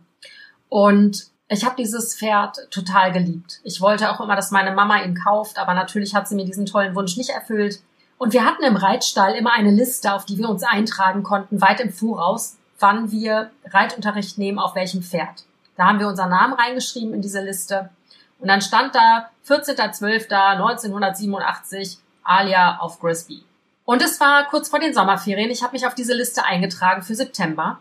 Und 0.72 1.28
ich 1.48 1.66
habe 1.66 1.76
dieses 1.76 2.16
Pferd 2.16 2.56
total 2.70 3.12
geliebt. 3.12 3.60
Ich 3.62 3.82
wollte 3.82 4.10
auch 4.10 4.22
immer, 4.22 4.36
dass 4.36 4.52
meine 4.52 4.72
Mama 4.72 5.02
ihn 5.02 5.14
kauft, 5.14 5.58
aber 5.58 5.74
natürlich 5.74 6.14
hat 6.14 6.26
sie 6.26 6.34
mir 6.34 6.46
diesen 6.46 6.64
tollen 6.64 6.94
Wunsch 6.94 7.18
nicht 7.18 7.28
erfüllt. 7.28 7.82
Und 8.16 8.32
wir 8.32 8.46
hatten 8.46 8.62
im 8.62 8.76
Reitstall 8.76 9.34
immer 9.34 9.52
eine 9.52 9.70
Liste, 9.70 10.14
auf 10.14 10.24
die 10.24 10.38
wir 10.38 10.48
uns 10.48 10.62
eintragen 10.62 11.22
konnten, 11.22 11.60
weit 11.60 11.80
im 11.80 11.92
Voraus, 11.92 12.56
wann 12.78 13.10
wir 13.10 13.50
Reitunterricht 13.66 14.38
nehmen, 14.38 14.58
auf 14.58 14.74
welchem 14.74 15.02
Pferd. 15.02 15.44
Da 15.76 15.84
haben 15.84 15.98
wir 15.98 16.08
unseren 16.08 16.30
Namen 16.30 16.54
reingeschrieben 16.54 17.12
in 17.12 17.20
diese 17.20 17.42
Liste. 17.42 17.90
Und 18.38 18.48
dann 18.48 18.62
stand 18.62 18.94
da 18.94 19.28
14.12.1987 19.46 21.98
Alia 22.24 22.78
auf 22.78 22.98
Grisby. 22.98 23.44
Und 23.84 24.00
es 24.00 24.18
war 24.20 24.48
kurz 24.48 24.70
vor 24.70 24.78
den 24.78 24.94
Sommerferien. 24.94 25.50
Ich 25.50 25.62
habe 25.62 25.74
mich 25.74 25.86
auf 25.86 25.94
diese 25.94 26.14
Liste 26.14 26.46
eingetragen 26.46 27.02
für 27.02 27.14
September. 27.14 27.78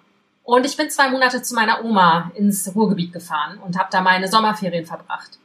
Und 0.52 0.66
ich 0.66 0.76
bin 0.76 0.90
zwei 0.90 1.10
Monate 1.10 1.42
zu 1.42 1.56
meiner 1.56 1.86
Oma 1.86 2.30
ins 2.36 2.76
Ruhrgebiet 2.76 3.14
gefahren 3.14 3.58
und 3.60 3.80
habe 3.80 3.88
da 3.90 4.02
meine 4.02 4.28
Sommerferien 4.28 4.86
verbracht. 4.86 5.40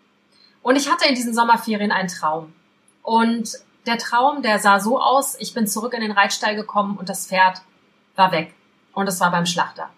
Und 0.63 0.75
ich 0.75 0.91
hatte 0.91 1.09
in 1.09 1.15
diesen 1.15 1.33
Sommerferien 1.33 1.93
einen 1.93 2.09
Traum. 2.09 2.53
Und 3.05 3.53
der 3.87 3.99
Traum, 3.99 4.43
der 4.43 4.59
sah 4.59 4.81
so 4.81 5.01
aus, 5.01 5.37
ich 5.39 5.55
bin 5.55 5.69
zurück 5.69 5.95
in 5.95 6.01
den 6.01 6.11
Reitstall 6.11 6.57
gekommen 6.57 6.97
und 6.97 7.09
das 7.09 7.29
Pferd 7.29 7.63
war 8.17 8.33
weg. 8.33 8.53
Und 8.95 9.07
es 9.07 9.21
war 9.21 9.31
beim 9.31 9.47
Schlachter. 9.47 9.91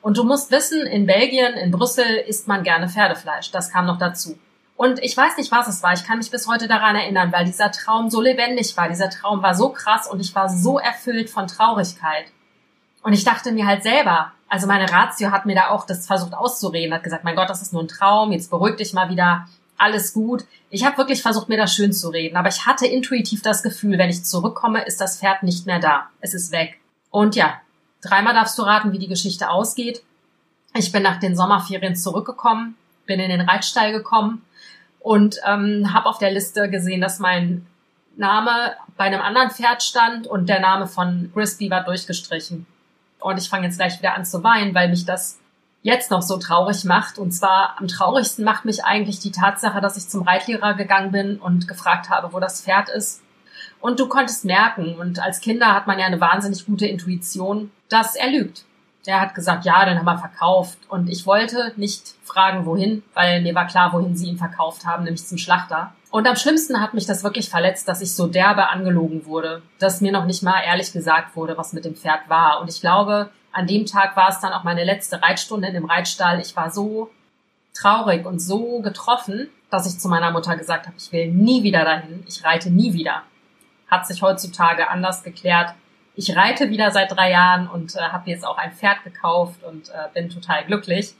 Und 0.00 0.16
du 0.16 0.24
musst 0.24 0.50
wissen, 0.50 0.86
in 0.86 1.04
Belgien, 1.04 1.52
in 1.52 1.70
Brüssel 1.70 2.24
isst 2.26 2.48
man 2.48 2.62
gerne 2.62 2.88
Pferdefleisch. 2.88 3.50
Das 3.50 3.70
kam 3.70 3.84
noch 3.84 3.98
dazu. 3.98 4.38
Und 4.76 4.98
ich 5.00 5.14
weiß 5.14 5.36
nicht, 5.36 5.52
was 5.52 5.68
es 5.68 5.82
war. 5.82 5.92
Ich 5.92 6.06
kann 6.06 6.16
mich 6.16 6.30
bis 6.30 6.48
heute 6.48 6.68
daran 6.68 6.96
erinnern, 6.96 7.32
weil 7.32 7.44
dieser 7.44 7.70
Traum 7.70 8.08
so 8.08 8.22
lebendig 8.22 8.74
war. 8.78 8.88
Dieser 8.88 9.10
Traum 9.10 9.42
war 9.42 9.54
so 9.54 9.68
krass 9.68 10.08
und 10.10 10.20
ich 10.20 10.34
war 10.34 10.48
so 10.48 10.78
erfüllt 10.78 11.28
von 11.28 11.48
Traurigkeit. 11.48 12.32
Und 13.04 13.12
ich 13.12 13.22
dachte 13.22 13.52
mir 13.52 13.66
halt 13.66 13.82
selber, 13.82 14.32
also 14.48 14.66
meine 14.66 14.90
Ratio 14.90 15.30
hat 15.30 15.44
mir 15.44 15.54
da 15.54 15.68
auch 15.68 15.84
das 15.84 16.06
versucht 16.06 16.32
auszureden, 16.32 16.94
hat 16.94 17.02
gesagt, 17.02 17.22
mein 17.22 17.36
Gott, 17.36 17.50
das 17.50 17.60
ist 17.60 17.74
nur 17.74 17.82
ein 17.82 17.88
Traum, 17.88 18.32
jetzt 18.32 18.50
beruhig 18.50 18.76
dich 18.76 18.94
mal 18.94 19.10
wieder, 19.10 19.46
alles 19.76 20.14
gut. 20.14 20.46
Ich 20.70 20.86
habe 20.86 20.96
wirklich 20.96 21.20
versucht, 21.20 21.50
mir 21.50 21.58
das 21.58 21.74
schön 21.74 21.92
zu 21.92 22.08
reden, 22.08 22.36
aber 22.38 22.48
ich 22.48 22.64
hatte 22.64 22.86
intuitiv 22.86 23.42
das 23.42 23.62
Gefühl, 23.62 23.98
wenn 23.98 24.08
ich 24.08 24.24
zurückkomme, 24.24 24.86
ist 24.86 25.02
das 25.02 25.18
Pferd 25.18 25.42
nicht 25.42 25.66
mehr 25.66 25.80
da. 25.80 26.08
Es 26.22 26.32
ist 26.32 26.50
weg. 26.50 26.80
Und 27.10 27.36
ja, 27.36 27.60
dreimal 28.00 28.32
darfst 28.32 28.56
du 28.56 28.62
raten, 28.62 28.92
wie 28.92 28.98
die 28.98 29.08
Geschichte 29.08 29.50
ausgeht. 29.50 30.02
Ich 30.74 30.90
bin 30.90 31.02
nach 31.02 31.20
den 31.20 31.36
Sommerferien 31.36 31.96
zurückgekommen, 31.96 32.74
bin 33.04 33.20
in 33.20 33.28
den 33.28 33.42
Reitstall 33.42 33.92
gekommen 33.92 34.46
und 35.00 35.36
ähm, 35.46 35.92
habe 35.92 36.08
auf 36.08 36.16
der 36.16 36.30
Liste 36.30 36.70
gesehen, 36.70 37.02
dass 37.02 37.18
mein 37.18 37.66
Name 38.16 38.72
bei 38.96 39.04
einem 39.04 39.20
anderen 39.20 39.50
Pferd 39.50 39.82
stand 39.82 40.26
und 40.26 40.48
der 40.48 40.60
Name 40.60 40.86
von 40.86 41.30
Grisby 41.34 41.68
war 41.68 41.84
durchgestrichen 41.84 42.66
und 43.24 43.38
ich 43.38 43.48
fange 43.48 43.66
jetzt 43.66 43.78
gleich 43.78 43.98
wieder 43.98 44.14
an 44.14 44.26
zu 44.26 44.44
weinen, 44.44 44.74
weil 44.74 44.90
mich 44.90 45.06
das 45.06 45.38
jetzt 45.80 46.10
noch 46.10 46.20
so 46.20 46.36
traurig 46.36 46.84
macht. 46.84 47.18
Und 47.18 47.32
zwar 47.32 47.76
am 47.78 47.88
traurigsten 47.88 48.44
macht 48.44 48.66
mich 48.66 48.84
eigentlich 48.84 49.18
die 49.18 49.32
Tatsache, 49.32 49.80
dass 49.80 49.96
ich 49.96 50.08
zum 50.08 50.22
Reitlehrer 50.22 50.74
gegangen 50.74 51.10
bin 51.10 51.38
und 51.38 51.66
gefragt 51.66 52.10
habe, 52.10 52.34
wo 52.34 52.40
das 52.40 52.60
Pferd 52.60 52.90
ist. 52.90 53.22
Und 53.80 53.98
du 53.98 54.08
konntest 54.08 54.44
merken, 54.44 54.96
und 54.98 55.20
als 55.20 55.40
Kinder 55.40 55.74
hat 55.74 55.86
man 55.86 55.98
ja 55.98 56.04
eine 56.04 56.20
wahnsinnig 56.20 56.66
gute 56.66 56.86
Intuition, 56.86 57.70
dass 57.88 58.14
er 58.14 58.30
lügt. 58.30 58.64
Der 59.06 59.20
hat 59.20 59.34
gesagt, 59.34 59.64
ja, 59.64 59.84
den 59.84 59.98
haben 59.98 60.06
wir 60.06 60.18
verkauft. 60.18 60.78
Und 60.88 61.08
ich 61.08 61.26
wollte 61.26 61.72
nicht 61.76 62.14
fragen, 62.24 62.64
wohin, 62.64 63.02
weil 63.14 63.42
mir 63.42 63.54
war 63.54 63.66
klar, 63.66 63.92
wohin 63.92 64.16
sie 64.16 64.28
ihn 64.28 64.38
verkauft 64.38 64.86
haben, 64.86 65.04
nämlich 65.04 65.26
zum 65.26 65.38
Schlachter. 65.38 65.92
Und 66.10 66.26
am 66.26 66.36
schlimmsten 66.36 66.80
hat 66.80 66.94
mich 66.94 67.06
das 67.06 67.24
wirklich 67.24 67.50
verletzt, 67.50 67.88
dass 67.88 68.00
ich 68.00 68.14
so 68.14 68.26
derbe 68.26 68.68
angelogen 68.68 69.26
wurde, 69.26 69.62
dass 69.78 70.00
mir 70.00 70.12
noch 70.12 70.26
nicht 70.26 70.42
mal 70.42 70.60
ehrlich 70.64 70.92
gesagt 70.92 71.36
wurde, 71.36 71.58
was 71.58 71.72
mit 71.72 71.84
dem 71.84 71.96
Pferd 71.96 72.28
war. 72.28 72.60
Und 72.60 72.70
ich 72.70 72.80
glaube, 72.80 73.30
an 73.52 73.66
dem 73.66 73.84
Tag 73.84 74.16
war 74.16 74.28
es 74.28 74.40
dann 74.40 74.52
auch 74.52 74.64
meine 74.64 74.84
letzte 74.84 75.22
Reitstunde 75.22 75.68
in 75.68 75.74
dem 75.74 75.84
Reitstall. 75.84 76.40
Ich 76.40 76.56
war 76.56 76.70
so 76.70 77.10
traurig 77.74 78.24
und 78.24 78.40
so 78.40 78.80
getroffen, 78.80 79.48
dass 79.70 79.86
ich 79.86 79.98
zu 79.98 80.08
meiner 80.08 80.30
Mutter 80.30 80.56
gesagt 80.56 80.86
habe, 80.86 80.96
ich 80.96 81.12
will 81.12 81.32
nie 81.32 81.62
wieder 81.62 81.84
dahin, 81.84 82.24
ich 82.28 82.44
reite 82.44 82.70
nie 82.70 82.92
wieder. 82.92 83.22
Hat 83.88 84.06
sich 84.06 84.22
heutzutage 84.22 84.88
anders 84.88 85.24
geklärt 85.24 85.74
ich 86.16 86.36
reite 86.36 86.70
wieder 86.70 86.90
seit 86.90 87.10
drei 87.10 87.30
Jahren 87.30 87.68
und 87.68 87.96
äh, 87.96 88.00
habe 88.00 88.30
jetzt 88.30 88.46
auch 88.46 88.58
ein 88.58 88.72
Pferd 88.72 89.02
gekauft 89.04 89.62
und 89.64 89.88
äh, 89.88 90.08
bin 90.12 90.30
total 90.30 90.64
glücklich. 90.64 91.14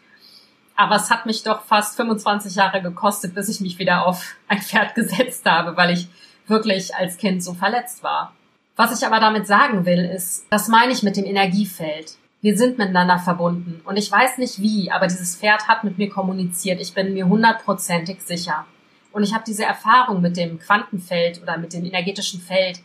Aber 0.77 0.97
es 0.97 1.11
hat 1.11 1.27
mich 1.27 1.43
doch 1.43 1.65
fast 1.65 1.97
25 1.97 2.55
Jahre 2.57 2.83
gekostet, 2.83 3.35
bis 3.35 3.49
ich 3.49 3.61
mich 3.61 3.79
wieder 3.79 4.07
auf 4.07 4.35
ein 4.49 4.61
Pferd 4.61 4.95
gesetzt 4.95 5.45
habe, 5.47 5.77
weil 5.77 5.91
ich 5.91 6.09
wirklich 6.47 6.95
als 6.95 7.17
Kind 7.17 7.43
so 7.43 7.55
verletzt 7.55 8.03
war. 8.03 8.35
Was 8.77 8.99
ich 8.99 9.07
aber 9.07 9.21
damit 9.21 9.47
sagen 9.47 9.87
will, 9.87 10.05
ist, 10.05 10.47
das 10.51 10.69
meine 10.69 10.93
ich 10.93 11.03
mit 11.03 11.17
dem 11.17 11.25
Energiefeld. 11.25 12.17
Wir 12.41 12.59
sind 12.59 12.77
miteinander 12.77 13.19
verbunden 13.19 13.81
und 13.85 13.97
ich 13.97 14.11
weiß 14.11 14.39
nicht 14.39 14.61
wie, 14.61 14.91
aber 14.91 15.07
dieses 15.07 15.37
Pferd 15.37 15.67
hat 15.67 15.85
mit 15.85 15.97
mir 15.97 16.11
kommuniziert. 16.11 16.81
Ich 16.81 16.93
bin 16.93 17.15
mir 17.15 17.27
hundertprozentig 17.27 18.21
sicher. 18.21 18.67
Und 19.13 19.23
ich 19.23 19.33
habe 19.33 19.45
diese 19.47 19.65
Erfahrung 19.65 20.21
mit 20.21 20.37
dem 20.37 20.59
Quantenfeld 20.59 21.41
oder 21.41 21.57
mit 21.57 21.73
dem 21.73 21.85
energetischen 21.85 22.41
Feld 22.41 22.81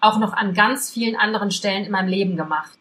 auch 0.00 0.18
noch 0.18 0.32
an 0.32 0.54
ganz 0.54 0.90
vielen 0.90 1.16
anderen 1.16 1.50
Stellen 1.50 1.84
in 1.84 1.92
meinem 1.92 2.08
Leben 2.08 2.36
gemacht. 2.36 2.72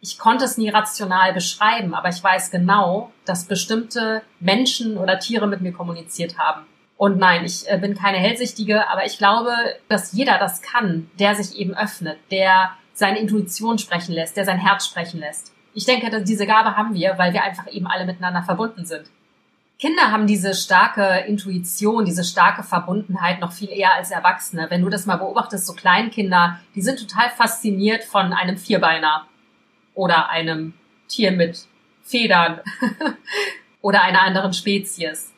Ich 0.00 0.18
konnte 0.18 0.44
es 0.44 0.58
nie 0.58 0.68
rational 0.68 1.32
beschreiben, 1.32 1.94
aber 1.94 2.08
ich 2.08 2.22
weiß 2.22 2.50
genau, 2.50 3.12
dass 3.24 3.44
bestimmte 3.44 4.22
Menschen 4.40 4.98
oder 4.98 5.18
Tiere 5.18 5.46
mit 5.46 5.60
mir 5.60 5.72
kommuniziert 5.72 6.38
haben. 6.38 6.66
Und 6.96 7.18
nein, 7.18 7.44
ich 7.44 7.68
äh, 7.68 7.78
bin 7.78 7.94
keine 7.94 8.18
Hellsichtige, 8.18 8.88
aber 8.88 9.04
ich 9.04 9.18
glaube, 9.18 9.52
dass 9.88 10.12
jeder 10.12 10.38
das 10.38 10.62
kann, 10.62 11.10
der 11.18 11.34
sich 11.34 11.56
eben 11.56 11.74
öffnet, 11.74 12.18
der 12.30 12.72
seine 12.94 13.18
Intuition 13.18 13.78
sprechen 13.78 14.12
lässt, 14.14 14.36
der 14.36 14.44
sein 14.44 14.58
Herz 14.58 14.86
sprechen 14.86 15.20
lässt. 15.20 15.52
Ich 15.74 15.84
denke, 15.84 16.10
dass 16.10 16.24
diese 16.24 16.46
Gabe 16.46 16.76
haben 16.76 16.94
wir, 16.94 17.14
weil 17.16 17.32
wir 17.32 17.42
einfach 17.42 17.66
eben 17.68 17.86
alle 17.86 18.06
miteinander 18.06 18.42
verbunden 18.42 18.84
sind. 18.84 19.10
Kinder 19.82 20.12
haben 20.12 20.28
diese 20.28 20.54
starke 20.54 21.24
Intuition, 21.26 22.04
diese 22.04 22.22
starke 22.22 22.62
Verbundenheit 22.62 23.40
noch 23.40 23.50
viel 23.50 23.68
eher 23.68 23.92
als 23.94 24.12
Erwachsene. 24.12 24.70
Wenn 24.70 24.82
du 24.82 24.88
das 24.88 25.06
mal 25.06 25.16
beobachtest, 25.16 25.66
so 25.66 25.72
Kleinkinder, 25.72 26.60
die 26.76 26.82
sind 26.82 27.00
total 27.00 27.30
fasziniert 27.30 28.04
von 28.04 28.32
einem 28.32 28.56
Vierbeiner 28.56 29.26
oder 29.94 30.30
einem 30.30 30.74
Tier 31.08 31.32
mit 31.32 31.66
Federn 32.04 32.60
oder 33.80 34.02
einer 34.02 34.22
anderen 34.22 34.52
Spezies. 34.52 35.32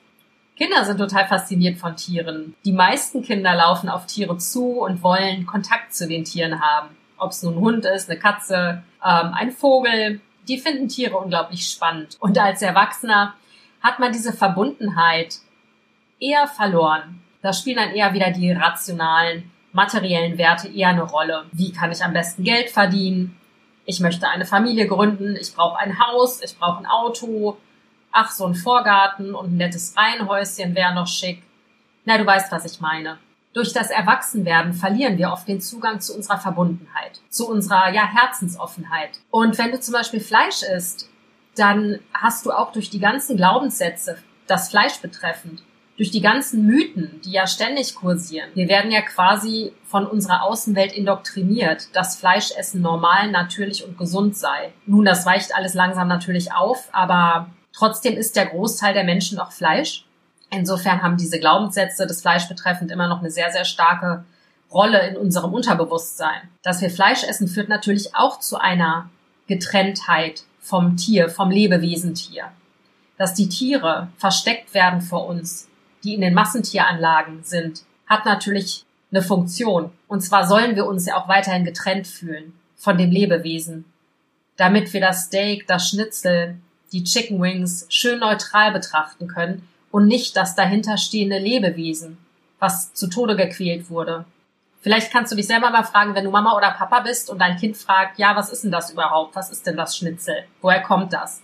Kinder 0.59 0.85
sind 0.85 0.99
total 0.99 1.27
fasziniert 1.27 1.79
von 1.79 1.97
Tieren. 1.97 2.55
Die 2.67 2.73
meisten 2.73 3.23
Kinder 3.23 3.55
laufen 3.55 3.89
auf 3.89 4.05
Tiere 4.05 4.37
zu 4.37 4.81
und 4.83 5.03
wollen 5.03 5.47
Kontakt 5.47 5.95
zu 5.95 6.07
den 6.07 6.25
Tieren 6.25 6.61
haben. 6.61 6.91
Ob 7.17 7.31
es 7.31 7.43
nun 7.43 7.55
ein 7.55 7.61
Hund 7.61 7.87
ist, 7.87 8.11
eine 8.11 8.19
Katze, 8.19 8.83
ähm, 9.03 9.33
ein 9.33 9.53
Vogel. 9.53 10.21
Die 10.49 10.59
finden 10.59 10.89
Tiere 10.89 11.17
unglaublich 11.17 11.67
spannend. 11.67 12.19
Und 12.21 12.37
als 12.37 12.61
Erwachsener 12.61 13.33
hat 13.85 13.99
man 13.99 14.13
diese 14.13 14.33
Verbundenheit 14.33 15.37
eher 16.19 16.49
verloren. 16.49 17.23
Da 17.43 17.53
spielen 17.53 17.77
dann 17.77 17.91
eher 17.91 18.15
wieder 18.15 18.31
die 18.31 18.51
rationalen, 18.51 19.51
materiellen 19.73 20.39
Werte 20.39 20.69
eher 20.69 20.89
eine 20.89 21.03
Rolle. 21.03 21.45
Wie 21.53 21.71
kann 21.71 21.93
ich 21.93 22.03
am 22.03 22.15
besten 22.15 22.45
Geld 22.45 22.71
verdienen? 22.71 23.37
Ich 23.85 24.01
möchte 24.01 24.27
eine 24.27 24.47
Familie 24.47 24.89
gründen, 24.89 25.37
ich 25.37 25.55
brauche 25.55 25.79
ein 25.79 25.99
Haus, 25.99 26.43
ich 26.43 26.59
brauche 26.59 26.79
ein 26.79 26.87
Auto. 26.87 27.59
Ach, 28.11 28.31
so 28.31 28.47
ein 28.47 28.55
Vorgarten 28.55 29.35
und 29.35 29.53
ein 29.53 29.57
nettes 29.59 29.95
Reihenhäuschen 29.95 30.75
wäre 30.75 30.95
noch 30.95 31.09
schick. 31.09 31.43
Na, 32.07 32.17
du 32.17 32.25
weißt, 32.25 32.51
was 32.51 32.65
ich 32.65 32.81
meine. 32.81 33.19
Durch 33.53 33.75
das 33.75 33.91
Erwachsenwerden 33.91 34.73
verlieren 34.73 35.19
wir 35.19 35.31
oft 35.31 35.47
den 35.47 35.61
Zugang 35.61 36.01
zu 36.01 36.15
unserer 36.15 36.39
Verbundenheit, 36.39 37.21
zu 37.29 37.49
unserer 37.49 37.93
ja, 37.93 38.07
Herzensoffenheit. 38.07 39.21
Und 39.31 39.59
wenn 39.59 39.73
du 39.73 39.79
zum 39.79 39.93
Beispiel 39.93 40.21
Fleisch 40.21 40.63
isst, 40.63 41.11
dann 41.57 42.01
hast 42.13 42.47
du 42.47 42.53
auch 42.53 42.73
durch 42.73 42.91
die 42.91 43.01
ganzen 43.01 43.37
Glaubenssätze, 43.37 44.19
das 44.47 44.71
Fleisch 44.71 44.99
betreffend, 45.01 45.63
durch 45.97 46.11
die 46.11 46.21
ganzen 46.21 46.67
Mythen, 46.67 47.21
die 47.25 47.33
ja 47.33 47.47
ständig 47.47 47.95
kursieren. 47.95 48.51
Wir 48.55 48.69
werden 48.69 48.91
ja 48.91 49.01
quasi 49.01 49.73
von 49.85 50.07
unserer 50.07 50.43
Außenwelt 50.43 50.93
indoktriniert, 50.93 51.95
dass 51.95 52.17
Fleischessen 52.17 52.83
normal, 52.83 53.31
natürlich 53.31 53.87
und 53.87 53.97
gesund 53.97 54.37
sei. 54.37 54.73
Nun, 54.87 55.05
das 55.05 55.25
weicht 55.25 55.55
alles 55.55 55.75
langsam 55.75 56.09
natürlich 56.09 56.53
auf, 56.53 56.89
aber 56.93 57.49
trotzdem 57.73 58.17
ist 58.17 58.35
der 58.35 58.47
Großteil 58.47 58.93
der 58.93 59.05
Menschen 59.05 59.39
noch 59.39 59.53
Fleisch. 59.53 60.05
Insofern 60.51 61.03
haben 61.03 61.17
diese 61.17 61.39
Glaubenssätze 61.39 62.07
des 62.07 62.23
Fleisch 62.23 62.49
betreffend 62.49 62.91
immer 62.91 63.09
noch 63.09 63.21
eine 63.21 63.31
sehr, 63.31 63.51
sehr 63.53 63.65
starke 63.65 64.25
Rolle 64.73 65.07
in 65.07 65.17
unserem 65.17 65.55
Unterbewusstsein. 65.55 66.49
Dass 66.63 66.81
wir 66.81 66.91
Fleisch 66.91 67.23
essen, 67.23 67.47
führt 67.47 67.69
natürlich 67.69 68.17
auch 68.17 68.41
zu 68.41 68.61
einer 68.61 69.09
Getrenntheit 69.47 70.43
vom 70.65 70.97
Tier, 70.97 71.29
vom 71.29 71.51
Lebewesentier. 71.51 72.45
Dass 73.19 73.35
die 73.35 73.51
Tiere 73.51 74.09
versteckt 74.17 74.73
werden 74.73 75.03
vor 75.03 75.27
uns, 75.27 75.69
die 76.03 76.15
in 76.15 76.23
den 76.23 76.33
Massentieranlagen 76.33 77.45
sind, 77.45 77.83
hat 78.07 78.25
natürlich 78.25 78.85
eine 79.13 79.23
Funktion. 79.23 79.91
Und 80.09 80.23
zwar 80.23 80.47
sollen 80.47 80.75
wir 80.75 80.87
uns 80.87 81.07
ja 81.07 81.17
auch 81.17 81.29
weiterhin 81.29 81.65
getrennt 81.65 82.07
fühlen 82.07 82.55
von 82.77 82.97
dem 82.97 83.11
Lebewesen, 83.11 83.85
damit 84.57 84.93
wir 84.95 85.03
das 85.03 85.27
Steak, 85.27 85.67
das 85.67 85.91
Schnitzel, 85.91 86.57
die 86.93 87.05
Chicken 87.05 87.41
Wings 87.43 87.87
schön 87.91 88.21
neutral 88.21 88.73
betrachten 88.73 89.29
können 89.29 89.69
und 89.91 90.07
nicht 90.07 90.35
das 90.35 90.55
dahinterstehende 90.55 91.39
Lebewesen, 91.39 92.17
was 92.59 92.95
zu 92.95 93.09
Tode 93.09 93.37
gequält 93.37 93.91
wurde. 93.91 94.25
Vielleicht 94.85 95.11
kannst 95.11 95.33
du 95.33 95.37
dich 95.37 95.47
selber 95.47 95.71
mal 95.71 95.83
fragen, 95.83 96.15
wenn 96.15 96.25
du 96.25 96.31
Mama 96.31 96.55
oder 96.55 96.71
Papa 96.73 97.01
bist 97.01 97.31
und 97.31 97.39
dein 97.39 97.57
Kind 97.57 97.75
fragt, 97.75 98.19
ja, 98.19 98.37
was 98.37 98.51
ist 98.51 98.65
denn 98.65 98.71
das 98.71 98.91
überhaupt? 98.91 99.35
Was 99.35 99.51
ist 99.51 99.67
denn 99.67 99.79
das 99.79 99.97
Schnitzel? 99.97 100.45
Woher 100.61 100.83
kommt 100.83 101.15
das? 101.15 101.41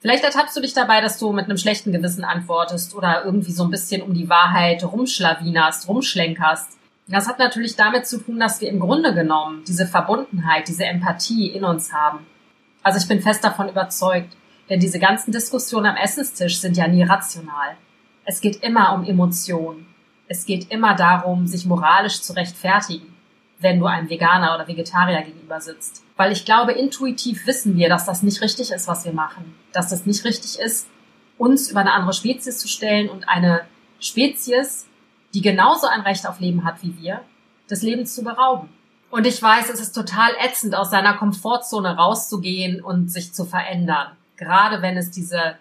Vielleicht 0.00 0.24
ertappst 0.24 0.56
du 0.56 0.60
dich 0.60 0.74
dabei, 0.74 1.00
dass 1.00 1.20
du 1.20 1.30
mit 1.32 1.44
einem 1.44 1.56
schlechten 1.56 1.92
Gewissen 1.92 2.24
antwortest 2.24 2.96
oder 2.96 3.24
irgendwie 3.24 3.52
so 3.52 3.62
ein 3.62 3.70
bisschen 3.70 4.02
um 4.02 4.12
die 4.12 4.28
Wahrheit 4.28 4.82
rumschlawinerst, 4.82 5.86
rumschlenkerst. 5.86 6.78
Das 7.06 7.28
hat 7.28 7.38
natürlich 7.38 7.76
damit 7.76 8.08
zu 8.08 8.18
tun, 8.18 8.40
dass 8.40 8.60
wir 8.60 8.68
im 8.70 8.80
Grunde 8.80 9.14
genommen 9.14 9.62
diese 9.64 9.86
Verbundenheit, 9.86 10.66
diese 10.66 10.84
Empathie 10.84 11.46
in 11.46 11.62
uns 11.62 11.92
haben. 11.92 12.26
Also 12.82 12.98
ich 12.98 13.06
bin 13.06 13.22
fest 13.22 13.44
davon 13.44 13.68
überzeugt, 13.68 14.36
denn 14.68 14.80
diese 14.80 14.98
ganzen 14.98 15.30
Diskussionen 15.30 15.86
am 15.86 15.96
Essenstisch 15.96 16.58
sind 16.58 16.76
ja 16.76 16.88
nie 16.88 17.04
rational. 17.04 17.76
Es 18.24 18.40
geht 18.40 18.64
immer 18.64 18.94
um 18.94 19.04
Emotionen. 19.04 19.91
Es 20.32 20.46
geht 20.46 20.70
immer 20.70 20.94
darum, 20.94 21.46
sich 21.46 21.66
moralisch 21.66 22.22
zu 22.22 22.32
rechtfertigen, 22.32 23.14
wenn 23.58 23.78
du 23.78 23.84
einem 23.84 24.08
Veganer 24.08 24.54
oder 24.54 24.66
Vegetarier 24.66 25.20
gegenüber 25.20 25.60
sitzt. 25.60 26.02
Weil 26.16 26.32
ich 26.32 26.46
glaube, 26.46 26.72
intuitiv 26.72 27.46
wissen 27.46 27.76
wir, 27.76 27.90
dass 27.90 28.06
das 28.06 28.22
nicht 28.22 28.40
richtig 28.40 28.70
ist, 28.70 28.88
was 28.88 29.04
wir 29.04 29.12
machen. 29.12 29.54
Dass 29.74 29.90
das 29.90 30.06
nicht 30.06 30.24
richtig 30.24 30.58
ist, 30.58 30.88
uns 31.36 31.70
über 31.70 31.80
eine 31.80 31.92
andere 31.92 32.14
Spezies 32.14 32.56
zu 32.56 32.66
stellen 32.66 33.10
und 33.10 33.28
eine 33.28 33.66
Spezies, 34.00 34.86
die 35.34 35.42
genauso 35.42 35.86
ein 35.86 36.00
Recht 36.00 36.26
auf 36.26 36.40
Leben 36.40 36.64
hat 36.64 36.82
wie 36.82 36.96
wir, 36.98 37.20
des 37.68 37.82
Lebens 37.82 38.14
zu 38.14 38.24
berauben. 38.24 38.70
Und 39.10 39.26
ich 39.26 39.42
weiß, 39.42 39.68
es 39.68 39.80
ist 39.80 39.92
total 39.92 40.30
ätzend, 40.42 40.74
aus 40.74 40.90
seiner 40.90 41.12
Komfortzone 41.18 41.94
rauszugehen 41.94 42.82
und 42.82 43.12
sich 43.12 43.34
zu 43.34 43.44
verändern. 43.44 44.16
Gerade 44.38 44.80
wenn 44.80 44.96
es 44.96 45.10
diese, 45.10 45.56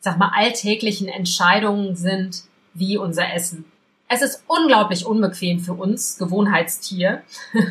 sag 0.00 0.18
mal, 0.18 0.32
alltäglichen 0.34 1.08
Entscheidungen 1.08 1.96
sind, 1.96 2.42
wie 2.74 2.98
unser 2.98 3.32
Essen. 3.32 3.71
Es 4.14 4.20
ist 4.20 4.44
unglaublich 4.46 5.06
unbequem 5.06 5.60
für 5.60 5.72
uns, 5.72 6.18
Gewohnheitstier, 6.18 7.22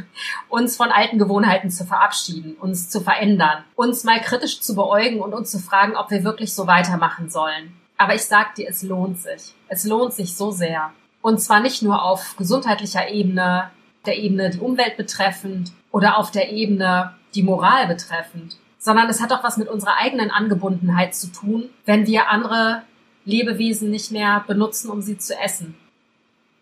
uns 0.49 0.75
von 0.75 0.89
alten 0.89 1.19
Gewohnheiten 1.19 1.69
zu 1.69 1.85
verabschieden, 1.85 2.55
uns 2.59 2.89
zu 2.89 2.99
verändern, 2.99 3.63
uns 3.75 4.03
mal 4.05 4.19
kritisch 4.21 4.59
zu 4.59 4.73
beäugen 4.73 5.19
und 5.21 5.35
uns 5.35 5.51
zu 5.51 5.59
fragen, 5.59 5.95
ob 5.95 6.09
wir 6.09 6.23
wirklich 6.23 6.55
so 6.55 6.65
weitermachen 6.65 7.29
sollen. 7.29 7.73
Aber 7.95 8.15
ich 8.15 8.23
sag 8.23 8.55
dir, 8.55 8.67
es 8.67 8.81
lohnt 8.81 9.19
sich. 9.19 9.53
Es 9.67 9.85
lohnt 9.85 10.15
sich 10.15 10.35
so 10.35 10.49
sehr. 10.49 10.89
Und 11.21 11.39
zwar 11.39 11.59
nicht 11.59 11.83
nur 11.83 12.01
auf 12.01 12.35
gesundheitlicher 12.37 13.07
Ebene, 13.07 13.69
der 14.07 14.17
Ebene 14.17 14.49
die 14.49 14.61
Umwelt 14.61 14.97
betreffend 14.97 15.71
oder 15.91 16.17
auf 16.17 16.31
der 16.31 16.51
Ebene 16.51 17.13
die 17.35 17.43
Moral 17.43 17.85
betreffend, 17.85 18.57
sondern 18.79 19.07
es 19.11 19.21
hat 19.21 19.31
auch 19.31 19.43
was 19.43 19.57
mit 19.57 19.67
unserer 19.67 19.97
eigenen 19.99 20.31
Angebundenheit 20.31 21.13
zu 21.13 21.31
tun, 21.31 21.69
wenn 21.85 22.07
wir 22.07 22.29
andere 22.29 22.81
Lebewesen 23.25 23.91
nicht 23.91 24.11
mehr 24.11 24.43
benutzen, 24.47 24.89
um 24.89 25.03
sie 25.03 25.19
zu 25.19 25.37
essen 25.37 25.75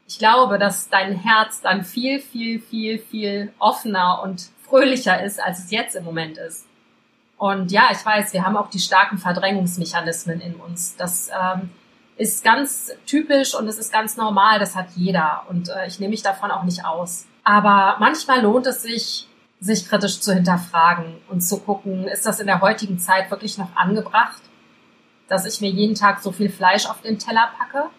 ich 0.10 0.18
glaube, 0.18 0.58
dass 0.58 0.90
dein 0.90 1.14
Herz 1.14 1.62
dann 1.62 1.84
viel, 1.84 2.20
viel, 2.20 2.60
viel, 2.60 2.98
viel 2.98 3.54
offener 3.60 4.24
und 4.24 4.50
fröhlicher 4.68 5.24
ist, 5.24 5.40
als 5.40 5.60
es 5.60 5.72
jetzt 5.72 5.96
im 5.96 6.04
Moment 6.04 6.40
ist. 6.40 6.66
Und 7.38 7.72
ja, 7.72 7.90
ich 7.92 8.04
weiß, 8.04 8.34
wir 8.34 8.44
haben 8.44 8.58
auch 8.58 8.72
die 8.72 8.80
starken 8.80 9.20
Verdrängungsmechanismen 9.20 10.42
in 10.42 10.56
uns. 10.56 10.96
Das 10.98 11.30
ähm, 11.30 11.70
ist 12.18 12.44
ganz 12.44 12.92
typisch 13.06 13.54
und 13.54 13.68
es 13.68 13.78
ist 13.78 13.94
ganz 13.94 14.18
normal, 14.18 14.58
das 14.58 14.76
hat 14.76 14.88
jeder. 14.96 15.44
Und 15.48 15.70
äh, 15.70 15.86
ich 15.86 16.00
nehme 16.00 16.10
mich 16.10 16.24
davon 16.24 16.50
auch 16.50 16.64
nicht 16.64 16.84
aus. 16.84 17.28
Aber 17.44 17.98
manchmal 18.00 18.42
lohnt 18.42 18.66
es 18.66 18.82
sich, 18.82 19.28
sich 19.60 19.88
kritisch 19.88 20.22
zu 20.22 20.34
hinterfragen 20.34 21.18
und 21.28 21.42
zu 21.42 21.60
gucken, 21.60 22.08
ist 22.08 22.26
das 22.26 22.40
in 22.40 22.48
der 22.48 22.62
heutigen 22.62 22.98
Zeit 22.98 23.30
wirklich 23.30 23.60
noch 23.60 23.76
angebracht, 23.76 24.42
dass 25.28 25.46
ich 25.46 25.62
mir 25.62 25.70
jeden 25.70 25.94
Tag 25.94 26.20
so 26.20 26.32
viel 26.32 26.50
Fleisch 26.50 26.88
auf 26.88 27.02
den 27.02 27.20
Teller 27.20 27.52
packe? 27.60 27.90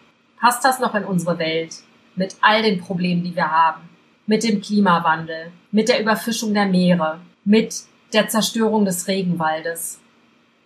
Passt 0.41 0.65
das 0.65 0.79
noch 0.79 0.93
in 0.93 1.05
unsere 1.05 1.39
Welt 1.39 1.73
mit 2.15 2.35
all 2.41 2.61
den 2.61 2.79
Problemen, 2.79 3.23
die 3.23 3.35
wir 3.35 3.49
haben? 3.49 3.89
Mit 4.27 4.43
dem 4.43 4.61
Klimawandel, 4.61 5.51
mit 5.71 5.89
der 5.89 6.01
Überfischung 6.01 6.53
der 6.53 6.65
Meere, 6.65 7.19
mit 7.43 7.83
der 8.13 8.27
Zerstörung 8.27 8.85
des 8.85 9.07
Regenwaldes, 9.07 9.99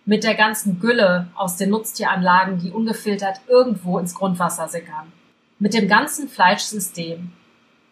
mit 0.04 0.24
der 0.24 0.34
ganzen 0.34 0.78
Gülle 0.78 1.28
aus 1.34 1.56
den 1.56 1.70
Nutztieranlagen, 1.70 2.58
die 2.58 2.70
ungefiltert 2.70 3.40
irgendwo 3.48 3.98
ins 3.98 4.14
Grundwasser 4.14 4.68
sickern, 4.68 5.12
mit 5.58 5.74
dem 5.74 5.88
ganzen 5.88 6.28
Fleischsystem, 6.28 7.32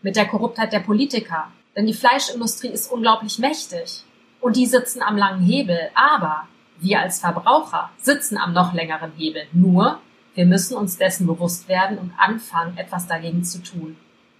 mit 0.02 0.16
der 0.16 0.26
Korruptheit 0.26 0.72
der 0.72 0.80
Politiker. 0.80 1.48
Denn 1.76 1.86
die 1.86 1.94
Fleischindustrie 1.94 2.68
ist 2.68 2.92
unglaublich 2.92 3.38
mächtig 3.38 4.04
und 4.40 4.56
die 4.56 4.66
sitzen 4.66 5.02
am 5.02 5.16
langen 5.16 5.44
Hebel. 5.44 5.78
Aber 5.94 6.46
wir 6.78 7.00
als 7.00 7.20
Verbraucher 7.20 7.90
sitzen 7.98 8.38
am 8.38 8.52
noch 8.52 8.74
längeren 8.74 9.12
Hebel. 9.16 9.42
Nur, 9.52 9.98
wir 10.34 10.46
müssen 10.46 10.76
uns 10.76 10.98
dessen 10.98 11.26
bewusst 11.26 11.68
werden 11.68 11.98
und 11.98 12.12
anfangen, 12.16 12.76
etwas 12.76 13.06
dagegen 13.06 13.44
zu 13.44 13.62
tun. 13.62 13.96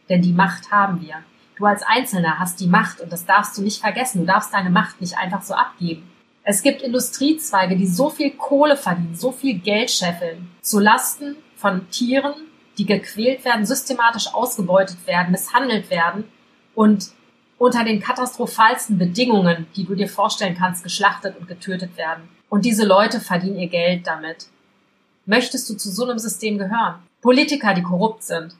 Denn 0.09 0.23
die 0.23 0.33
Macht 0.33 0.71
haben 0.71 1.01
wir. 1.01 1.17
Du 1.57 1.67
als 1.67 1.83
Einzelner 1.83 2.39
hast 2.39 2.61
die 2.61 2.67
Macht 2.67 3.01
und 3.01 3.13
das 3.13 3.27
darfst 3.27 3.57
du 3.57 3.63
nicht 3.63 3.81
vergessen. 3.81 4.21
Du 4.21 4.27
darfst 4.27 4.53
deine 4.53 4.71
Macht 4.71 5.01
nicht 5.01 5.17
einfach 5.17 5.43
so 5.43 5.55
abgeben. 5.55 6.11
Es 6.43 6.63
gibt 6.63 6.83
Industriezweige, 6.83 7.77
die 7.77 7.87
so 7.87 8.11
viel 8.11 8.33
Kohle 8.33 8.77
verdienen, 8.77 9.15
so 9.15 9.33
viel 9.33 9.59
Geld 9.59 9.91
scheffeln, 9.91 10.51
zu 10.61 10.79
Lasten 10.79 11.37
von 11.57 11.89
Tieren, 11.91 12.35
die 12.77 12.85
gequält 12.85 13.45
werden, 13.45 13.65
systematisch 13.65 14.35
ausgebeutet 14.35 15.07
werden, 15.07 15.31
misshandelt 15.31 15.91
werden 15.91 16.25
und 16.75 17.13
unter 17.57 17.85
den 17.85 18.01
katastrophalsten 18.01 18.99
Bedingungen, 18.99 19.67
die 19.77 19.85
du 19.85 19.95
dir 19.95 20.09
vorstellen 20.09 20.57
kannst, 20.59 20.83
geschlachtet 20.83 21.37
und 21.39 21.49
getötet 21.49 21.97
werden. 21.97 22.29
Und 22.51 22.65
diese 22.65 22.85
Leute 22.85 23.21
verdienen 23.21 23.59
ihr 23.59 23.69
Geld 23.69 24.07
damit. 24.07 24.49
Möchtest 25.27 25.69
du 25.71 25.75
zu 25.75 25.91
so 25.91 26.05
einem 26.05 26.19
System 26.19 26.59
gehören? 26.59 26.97
Politiker, 27.23 27.75
die 27.75 27.83
korrupt 27.83 28.23
sind, 28.23 28.55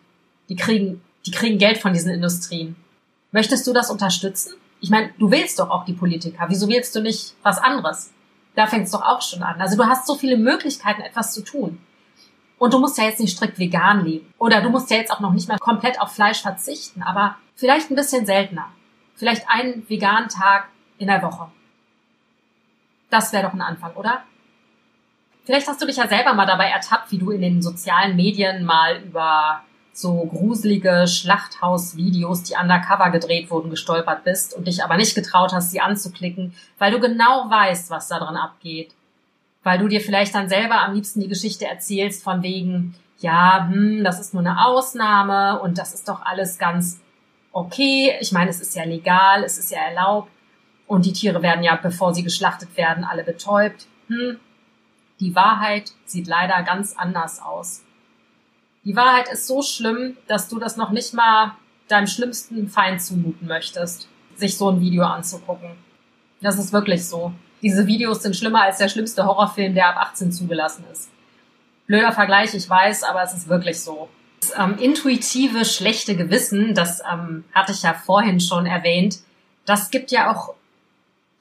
die 0.49 0.57
kriegen, 0.57 1.03
die 1.27 1.31
kriegen 1.31 1.59
Geld 1.59 1.79
von 1.79 1.93
diesen 1.93 2.11
Industrien. 2.11 2.77
Möchtest 3.33 3.67
du 3.67 3.73
das 3.73 3.91
unterstützen? 3.91 4.55
Ich 4.81 4.91
meine, 4.91 5.11
du 5.19 5.31
wählst 5.31 5.59
doch 5.59 5.71
auch 5.71 5.85
die 5.85 5.93
Politiker. 5.93 6.45
Wieso 6.49 6.69
wählst 6.69 6.95
du 6.95 7.01
nicht 7.01 7.35
was 7.43 7.59
anderes? 7.59 8.13
Da 8.55 8.67
fängt 8.67 8.85
es 8.85 8.93
doch 8.93 9.03
auch 9.03 9.23
schon 9.23 9.43
an. 9.43 9.61
Also 9.61 9.77
du 9.77 9.85
hast 9.87 10.07
so 10.07 10.15
viele 10.15 10.37
Möglichkeiten, 10.37 11.03
etwas 11.03 11.33
zu 11.33 11.43
tun. 11.43 11.79
Und 12.59 12.73
du 12.73 12.79
musst 12.79 12.97
ja 12.99 13.05
jetzt 13.05 13.21
nicht 13.21 13.37
strikt 13.37 13.59
vegan 13.59 14.05
leben. 14.05 14.33
Oder 14.39 14.63
du 14.63 14.71
musst 14.71 14.91
ja 14.91 14.97
jetzt 14.97 15.11
auch 15.11 15.21
noch 15.21 15.33
nicht 15.33 15.49
mal 15.49 15.59
komplett 15.59 16.01
auf 16.01 16.13
Fleisch 16.13 16.41
verzichten, 16.41 17.03
aber 17.03 17.37
vielleicht 17.55 17.91
ein 17.91 17.97
bisschen 17.97 18.27
seltener. 18.27 18.69
Vielleicht 19.17 19.49
einen 19.49 19.89
veganen 19.89 20.29
Tag 20.29 20.69
in 20.99 21.09
der 21.09 21.23
Woche. 21.23 21.51
Das 23.11 23.33
wäre 23.33 23.45
doch 23.45 23.53
ein 23.53 23.61
Anfang, 23.61 23.95
oder? 23.95 24.23
Vielleicht 25.45 25.69
hast 25.69 25.81
du 25.83 25.87
dich 25.87 25.97
ja 25.97 26.09
selber 26.09 26.33
mal 26.35 26.47
dabei 26.47 26.69
ertappt, 26.69 27.13
wie 27.13 27.19
du 27.19 27.31
in 27.31 27.43
den 27.43 27.63
sozialen 27.63 28.17
Medien 28.17 28.65
mal 28.65 29.03
über 29.03 29.63
so 29.93 30.25
gruselige 30.25 31.07
Schlachthausvideos, 31.07 32.43
die 32.43 32.55
undercover 32.61 33.11
gedreht 33.11 33.51
wurden, 33.51 33.71
gestolpert 33.71 34.25
bist 34.25 34.55
und 34.55 34.67
dich 34.67 34.83
aber 34.83 34.97
nicht 34.97 35.15
getraut 35.15 35.53
hast, 35.53 35.71
sie 35.71 35.81
anzuklicken, 35.81 36.55
weil 36.79 36.91
du 36.91 36.99
genau 36.99 37.49
weißt, 37.49 37.91
was 37.91 38.09
da 38.09 38.19
drin 38.19 38.37
abgeht. 38.37 38.95
Weil 39.63 39.79
du 39.79 39.89
dir 39.89 40.01
vielleicht 40.01 40.35
dann 40.35 40.49
selber 40.49 40.81
am 40.81 40.95
liebsten 40.95 41.21
die 41.21 41.29
Geschichte 41.29 41.67
erzählst 41.67 42.25
von 42.25 42.43
wegen, 42.43 42.95
ja, 43.19 43.69
hm, 43.71 44.03
das 44.03 44.21
ist 44.21 44.35
nur 44.35 44.43
eine 44.43 44.67
Ausnahme 44.67 45.61
und 45.61 45.79
das 45.79 45.95
ist 45.95 46.09
doch 46.09 46.23
alles 46.23 46.59
ganz 46.59 47.01
okay. 47.53 48.15
Ich 48.21 48.33
meine, 48.33 48.51
es 48.51 48.61
ist 48.61 48.75
ja 48.75 48.85
legal, 48.85 49.45
es 49.45 49.59
ist 49.59 49.71
ja 49.71 49.79
erlaubt 49.79 50.31
und 50.87 51.07
die 51.07 51.13
Tiere 51.13 51.41
werden 51.43 51.63
ja, 51.63 51.77
bevor 51.77 52.13
sie 52.15 52.25
geschlachtet 52.25 52.77
werden, 52.77 53.05
alle 53.05 53.23
betäubt. 53.23 53.87
Hm. 54.09 54.39
Die 55.21 55.35
Wahrheit 55.35 55.93
sieht 56.07 56.27
leider 56.27 56.63
ganz 56.63 56.95
anders 56.97 57.41
aus. 57.41 57.83
Die 58.85 58.97
Wahrheit 58.97 59.29
ist 59.29 59.47
so 59.47 59.63
schlimm, 59.63 60.17
dass 60.27 60.49
du 60.49 60.59
das 60.59 60.77
noch 60.77 60.91
nicht 60.91 61.15
mal 61.15 61.57
deinem 61.89 62.07
schlimmsten 62.07 62.69
Feind 62.69 63.01
zumuten 63.01 63.47
möchtest, 63.47 64.09
sich 64.37 64.57
so 64.57 64.71
ein 64.71 64.81
Video 64.81 65.05
anzugucken. 65.05 65.71
Das 66.41 66.59
ist 66.59 66.73
wirklich 66.73 67.07
so. 67.07 67.33
Diese 67.63 67.87
Videos 67.87 68.23
sind 68.23 68.37
schlimmer 68.37 68.63
als 68.63 68.79
der 68.79 68.89
schlimmste 68.89 69.25
Horrorfilm, 69.25 69.75
der 69.75 69.89
ab 69.89 70.11
18 70.11 70.33
zugelassen 70.33 70.85
ist. 70.93 71.11
Blöder 71.87 72.13
Vergleich, 72.13 72.53
ich 72.55 72.69
weiß, 72.69 73.05
aber 73.05 73.23
es 73.23 73.33
ist 73.35 73.49
wirklich 73.49 73.81
so. 73.81 74.09
Das 74.41 74.53
ähm, 74.59 74.77
intuitive 74.79 75.65
schlechte 75.65 76.17
Gewissen, 76.17 76.75
das 76.75 77.01
ähm, 77.11 77.45
hatte 77.55 77.73
ich 77.73 77.83
ja 77.83 77.95
vorhin 77.95 78.41
schon 78.41 78.67
erwähnt, 78.67 79.21
das 79.65 79.91
gibt 79.91 80.11
ja 80.11 80.31
auch 80.31 80.55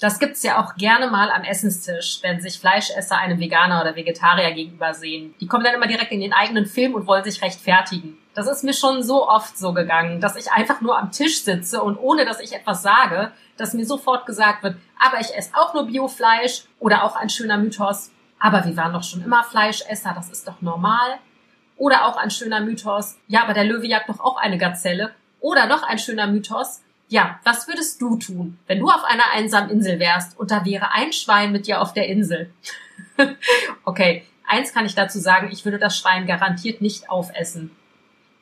das 0.03 0.19
gibt's 0.19 0.43
ja 0.43 0.61
auch 0.61 0.75
gerne 0.75 1.09
mal 1.09 1.31
am 1.31 1.43
Essenstisch, 1.43 2.19
wenn 2.23 2.41
sich 2.41 2.59
Fleischesser 2.59 3.17
einem 3.17 3.39
Veganer 3.39 3.79
oder 3.79 3.95
Vegetarier 3.95 4.51
gegenüber 4.51 4.93
sehen. 4.93 5.33
Die 5.39 5.47
kommen 5.47 5.63
dann 5.63 5.75
immer 5.75 5.87
direkt 5.87 6.11
in 6.11 6.19
den 6.19 6.33
eigenen 6.33 6.65
Film 6.65 6.93
und 6.93 7.07
wollen 7.07 7.23
sich 7.23 7.41
rechtfertigen. 7.41 8.17
Das 8.33 8.49
ist 8.49 8.65
mir 8.65 8.73
schon 8.73 9.01
so 9.01 9.29
oft 9.29 9.57
so 9.57 9.71
gegangen, 9.71 10.19
dass 10.19 10.35
ich 10.35 10.51
einfach 10.51 10.81
nur 10.81 10.99
am 10.99 11.11
Tisch 11.11 11.41
sitze 11.43 11.81
und 11.81 11.97
ohne 11.97 12.25
dass 12.25 12.41
ich 12.41 12.51
etwas 12.51 12.81
sage, 12.81 13.31
dass 13.55 13.73
mir 13.73 13.85
sofort 13.85 14.25
gesagt 14.25 14.63
wird, 14.63 14.75
aber 14.99 15.21
ich 15.21 15.33
esse 15.37 15.51
auch 15.55 15.73
nur 15.73 15.87
Biofleisch 15.87 16.63
oder 16.79 17.05
auch 17.05 17.15
ein 17.15 17.29
schöner 17.29 17.57
Mythos, 17.57 18.11
aber 18.41 18.65
wir 18.65 18.75
waren 18.75 18.91
doch 18.91 19.03
schon 19.03 19.23
immer 19.23 19.45
Fleischesser, 19.45 20.11
das 20.13 20.29
ist 20.29 20.45
doch 20.45 20.59
normal. 20.59 21.17
Oder 21.77 22.07
auch 22.07 22.17
ein 22.17 22.29
schöner 22.29 22.59
Mythos, 22.59 23.17
ja, 23.29 23.43
aber 23.43 23.53
der 23.53 23.63
Löwe 23.63 23.87
jagt 23.87 24.09
doch 24.09 24.19
auch 24.19 24.35
eine 24.35 24.57
Gazelle. 24.57 25.13
Oder 25.39 25.65
noch 25.65 25.83
ein 25.83 25.97
schöner 25.97 26.27
Mythos, 26.27 26.81
ja, 27.13 27.39
was 27.43 27.67
würdest 27.67 28.01
du 28.01 28.17
tun, 28.17 28.57
wenn 28.65 28.79
du 28.79 28.87
auf 28.87 29.03
einer 29.03 29.29
einsamen 29.33 29.69
Insel 29.69 29.99
wärst 29.99 30.35
und 30.39 30.49
da 30.49 30.65
wäre 30.65 30.93
ein 30.93 31.13
Schwein 31.13 31.51
mit 31.51 31.67
dir 31.67 31.79
auf 31.79 31.93
der 31.93 32.07
Insel? 32.07 32.51
okay, 33.85 34.23
eins 34.47 34.73
kann 34.73 34.87
ich 34.87 34.95
dazu 34.95 35.19
sagen, 35.19 35.49
ich 35.51 35.63
würde 35.63 35.77
das 35.77 35.95
Schwein 35.95 36.25
garantiert 36.25 36.81
nicht 36.81 37.11
aufessen. 37.11 37.69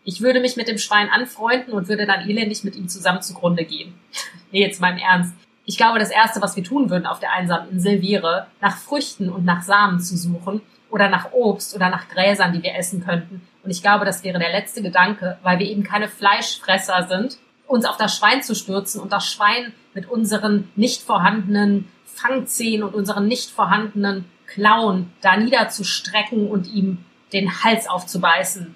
Ich 0.05 0.21
würde 0.21 0.39
mich 0.39 0.55
mit 0.55 0.69
dem 0.69 0.77
Schwein 0.77 1.09
anfreunden 1.09 1.73
und 1.73 1.89
würde 1.89 2.05
dann 2.05 2.29
elendig 2.29 2.63
mit 2.63 2.77
ihm 2.77 2.87
zusammen 2.87 3.21
zugrunde 3.21 3.65
gehen. 3.65 3.93
nee, 4.53 4.61
jetzt 4.61 4.79
mal 4.79 4.93
im 4.93 4.99
Ernst. 4.99 5.35
Ich 5.65 5.75
glaube, 5.75 5.99
das 5.99 6.09
Erste, 6.09 6.41
was 6.41 6.55
wir 6.55 6.63
tun 6.63 6.89
würden 6.89 7.05
auf 7.05 7.19
der 7.19 7.33
einsamen 7.33 7.71
Insel, 7.71 8.01
wäre, 8.01 8.47
nach 8.61 8.77
Früchten 8.77 9.27
und 9.27 9.43
nach 9.43 9.63
Samen 9.63 9.99
zu 9.99 10.15
suchen 10.15 10.61
oder 10.89 11.09
nach 11.09 11.33
Obst 11.33 11.75
oder 11.75 11.89
nach 11.89 12.07
Gräsern, 12.07 12.53
die 12.53 12.63
wir 12.63 12.75
essen 12.75 13.03
könnten. 13.03 13.45
Und 13.63 13.69
ich 13.69 13.81
glaube, 13.81 14.05
das 14.05 14.23
wäre 14.23 14.39
der 14.39 14.53
letzte 14.53 14.81
Gedanke, 14.81 15.39
weil 15.43 15.59
wir 15.59 15.67
eben 15.67 15.83
keine 15.83 16.07
Fleischfresser 16.07 17.09
sind 17.09 17.37
uns 17.71 17.85
auf 17.85 17.97
das 17.97 18.17
Schwein 18.17 18.43
zu 18.43 18.53
stürzen 18.53 19.01
und 19.01 19.11
das 19.11 19.25
Schwein 19.25 19.73
mit 19.93 20.09
unseren 20.09 20.69
nicht 20.75 21.01
vorhandenen 21.01 21.89
Fangzehen 22.05 22.83
und 22.83 22.93
unseren 22.93 23.27
nicht 23.27 23.49
vorhandenen 23.49 24.25
Klauen 24.45 25.11
da 25.21 25.37
niederzustrecken 25.37 26.49
und 26.49 26.67
ihm 26.67 27.03
den 27.31 27.63
Hals 27.63 27.87
aufzubeißen. 27.87 28.75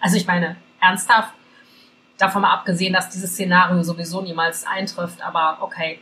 Also 0.00 0.16
ich 0.16 0.26
meine, 0.26 0.56
ernsthaft, 0.80 1.32
davon 2.16 2.42
mal 2.42 2.52
abgesehen, 2.52 2.92
dass 2.92 3.10
dieses 3.10 3.32
Szenario 3.32 3.82
sowieso 3.82 4.22
niemals 4.22 4.66
eintrifft, 4.66 5.22
aber 5.22 5.58
okay. 5.60 6.00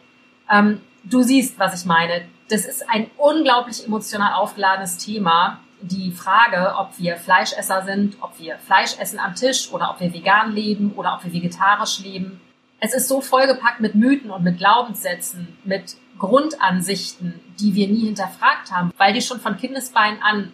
Ähm, 0.51 0.81
du 1.05 1.23
siehst, 1.23 1.59
was 1.59 1.81
ich 1.81 1.87
meine. 1.87 2.23
Das 2.49 2.65
ist 2.65 2.89
ein 2.89 3.11
unglaublich 3.17 3.85
emotional 3.85 4.35
aufgeladenes 4.35 4.97
Thema 4.97 5.61
die 5.83 6.13
Frage, 6.13 6.75
ob 6.79 6.99
wir 6.99 7.17
Fleischesser 7.17 7.83
sind, 7.83 8.17
ob 8.21 8.39
wir 8.39 8.59
Fleisch 8.59 8.99
essen 8.99 9.19
am 9.19 9.35
Tisch 9.35 9.73
oder 9.73 9.91
ob 9.91 10.01
wir 10.01 10.13
vegan 10.13 10.53
leben 10.53 10.93
oder 10.97 11.15
ob 11.15 11.25
wir 11.25 11.33
vegetarisch 11.33 12.01
leben. 12.01 12.41
Es 12.81 12.95
ist 12.95 13.09
so 13.09 13.21
vollgepackt 13.21 13.81
mit 13.81 13.95
Mythen 13.95 14.31
und 14.31 14.43
mit 14.43 14.59
Glaubenssätzen, 14.59 15.57
mit 15.65 15.97
Grundansichten, 16.19 17.41
die 17.59 17.75
wir 17.75 17.89
nie 17.89 18.07
hinterfragt 18.07 18.73
haben, 18.73 18.93
weil 18.97 19.13
die 19.13 19.23
schon 19.23 19.41
von 19.41 19.57
Kindesbein 19.57 20.23
an 20.23 20.53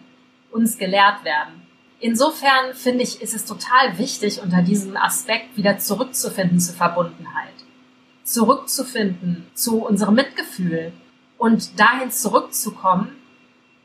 uns 0.51 0.77
gelehrt 0.77 1.23
werden. 1.23 1.67
Insofern 1.99 2.73
finde 2.73 3.03
ich, 3.03 3.21
ist 3.21 3.33
es 3.33 3.45
total 3.45 3.97
wichtig, 3.97 4.41
unter 4.41 4.61
diesem 4.61 4.95
Aspekt 4.97 5.57
wieder 5.57 5.79
zurückzufinden 5.79 6.59
zur 6.59 6.75
Verbundenheit. 6.75 7.53
Zurückzufinden 8.23 9.47
zu 9.53 9.83
unserem 9.83 10.15
Mitgefühl 10.15 10.91
und 11.37 11.79
dahin 11.79 12.11
zurückzukommen, 12.11 13.15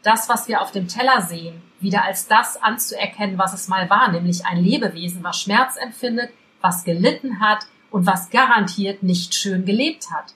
das, 0.03 0.29
was 0.29 0.49
wir 0.49 0.61
auf 0.61 0.73
dem 0.73 0.89
Teller 0.89 1.23
sehen, 1.23 1.63
wieder 1.81 2.05
als 2.05 2.27
das 2.27 2.61
anzuerkennen, 2.63 3.39
was 3.39 3.55
es 3.55 3.69
mal 3.69 3.89
war, 3.91 4.11
nämlich 4.11 4.47
ein 4.47 4.59
Lebewesen, 4.59 5.23
was 5.23 5.41
Schmerz 5.41 5.77
empfindet, 5.77 6.31
was 6.61 6.85
gelitten 6.85 7.41
hat 7.41 7.67
und 7.91 8.07
was 8.07 8.31
garantiert 8.31 9.03
nicht 9.03 9.35
schön 9.35 9.65
gelebt 9.65 10.11
hat. 10.11 10.35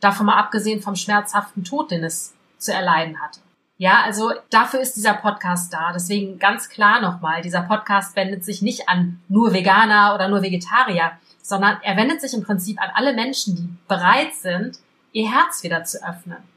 Davon 0.00 0.26
mal 0.26 0.38
abgesehen 0.38 0.82
vom 0.82 0.96
schmerzhaften 0.96 1.64
Tod, 1.64 1.90
den 1.90 2.04
es 2.04 2.34
zu 2.58 2.72
erleiden 2.72 3.20
hatte. 3.20 3.40
Ja, 3.78 4.02
also 4.04 4.32
dafür 4.50 4.80
ist 4.80 4.96
dieser 4.96 5.14
Podcast 5.14 5.72
da. 5.72 5.92
Deswegen 5.92 6.38
ganz 6.38 6.70
klar 6.70 7.00
nochmal, 7.00 7.42
dieser 7.42 7.62
Podcast 7.62 8.16
wendet 8.16 8.44
sich 8.44 8.62
nicht 8.62 8.88
an 8.88 9.20
nur 9.28 9.52
Veganer 9.52 10.14
oder 10.14 10.28
nur 10.28 10.42
Vegetarier, 10.42 11.12
sondern 11.42 11.78
er 11.82 11.96
wendet 11.96 12.20
sich 12.22 12.32
im 12.32 12.42
Prinzip 12.42 12.80
an 12.80 12.90
alle 12.94 13.12
Menschen, 13.12 13.56
die 13.56 13.68
bereit 13.86 14.34
sind, 14.34 14.78
ihr 15.12 15.30
Herz 15.30 15.62
wieder 15.62 15.84
zu 15.84 16.02
öffnen 16.06 16.55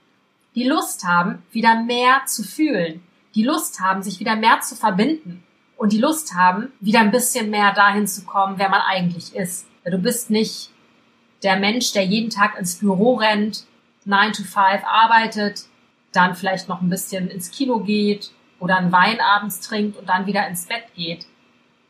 die 0.56 0.68
Lust 0.68 1.04
haben, 1.04 1.44
wieder 1.52 1.82
mehr 1.84 2.22
zu 2.26 2.44
fühlen, 2.44 3.04
die 3.36 3.44
Lust 3.44 3.80
haben, 3.80 4.04
sich 4.04 4.20
wieder 4.20 4.36
mehr 4.36 4.62
zu 4.62 4.76
verbinden 4.76 5.44
und 5.78 5.94
die 5.94 6.00
Lust 6.00 6.34
haben, 6.34 6.72
wieder 6.80 7.00
ein 7.00 7.12
bisschen 7.12 7.50
mehr 7.50 7.74
dahin 7.74 8.08
zu 8.08 8.26
kommen, 8.26 8.58
wer 8.58 8.70
man 8.70 8.82
eigentlich 8.82 9.36
ist. 9.36 9.66
Du 9.86 9.98
bist 9.98 10.30
nicht 10.30 10.72
der 11.44 11.58
Mensch, 11.58 11.94
der 11.94 12.06
jeden 12.06 12.30
Tag 12.30 12.60
ins 12.60 12.80
Büro 12.80 13.16
rennt, 13.16 13.66
9 14.06 14.34
to 14.34 14.44
5 14.44 14.84
arbeitet, 14.84 15.66
dann 16.12 16.36
vielleicht 16.36 16.68
noch 16.68 16.82
ein 16.82 16.90
bisschen 16.90 17.30
ins 17.30 17.52
Kino 17.52 17.80
geht 17.80 18.32
oder 18.60 18.78
einen 18.78 18.92
Wein 18.92 19.20
abends 19.22 19.62
trinkt 19.62 19.98
und 19.98 20.10
dann 20.10 20.26
wieder 20.26 20.48
ins 20.48 20.66
Bett 20.66 20.84
geht 20.96 21.26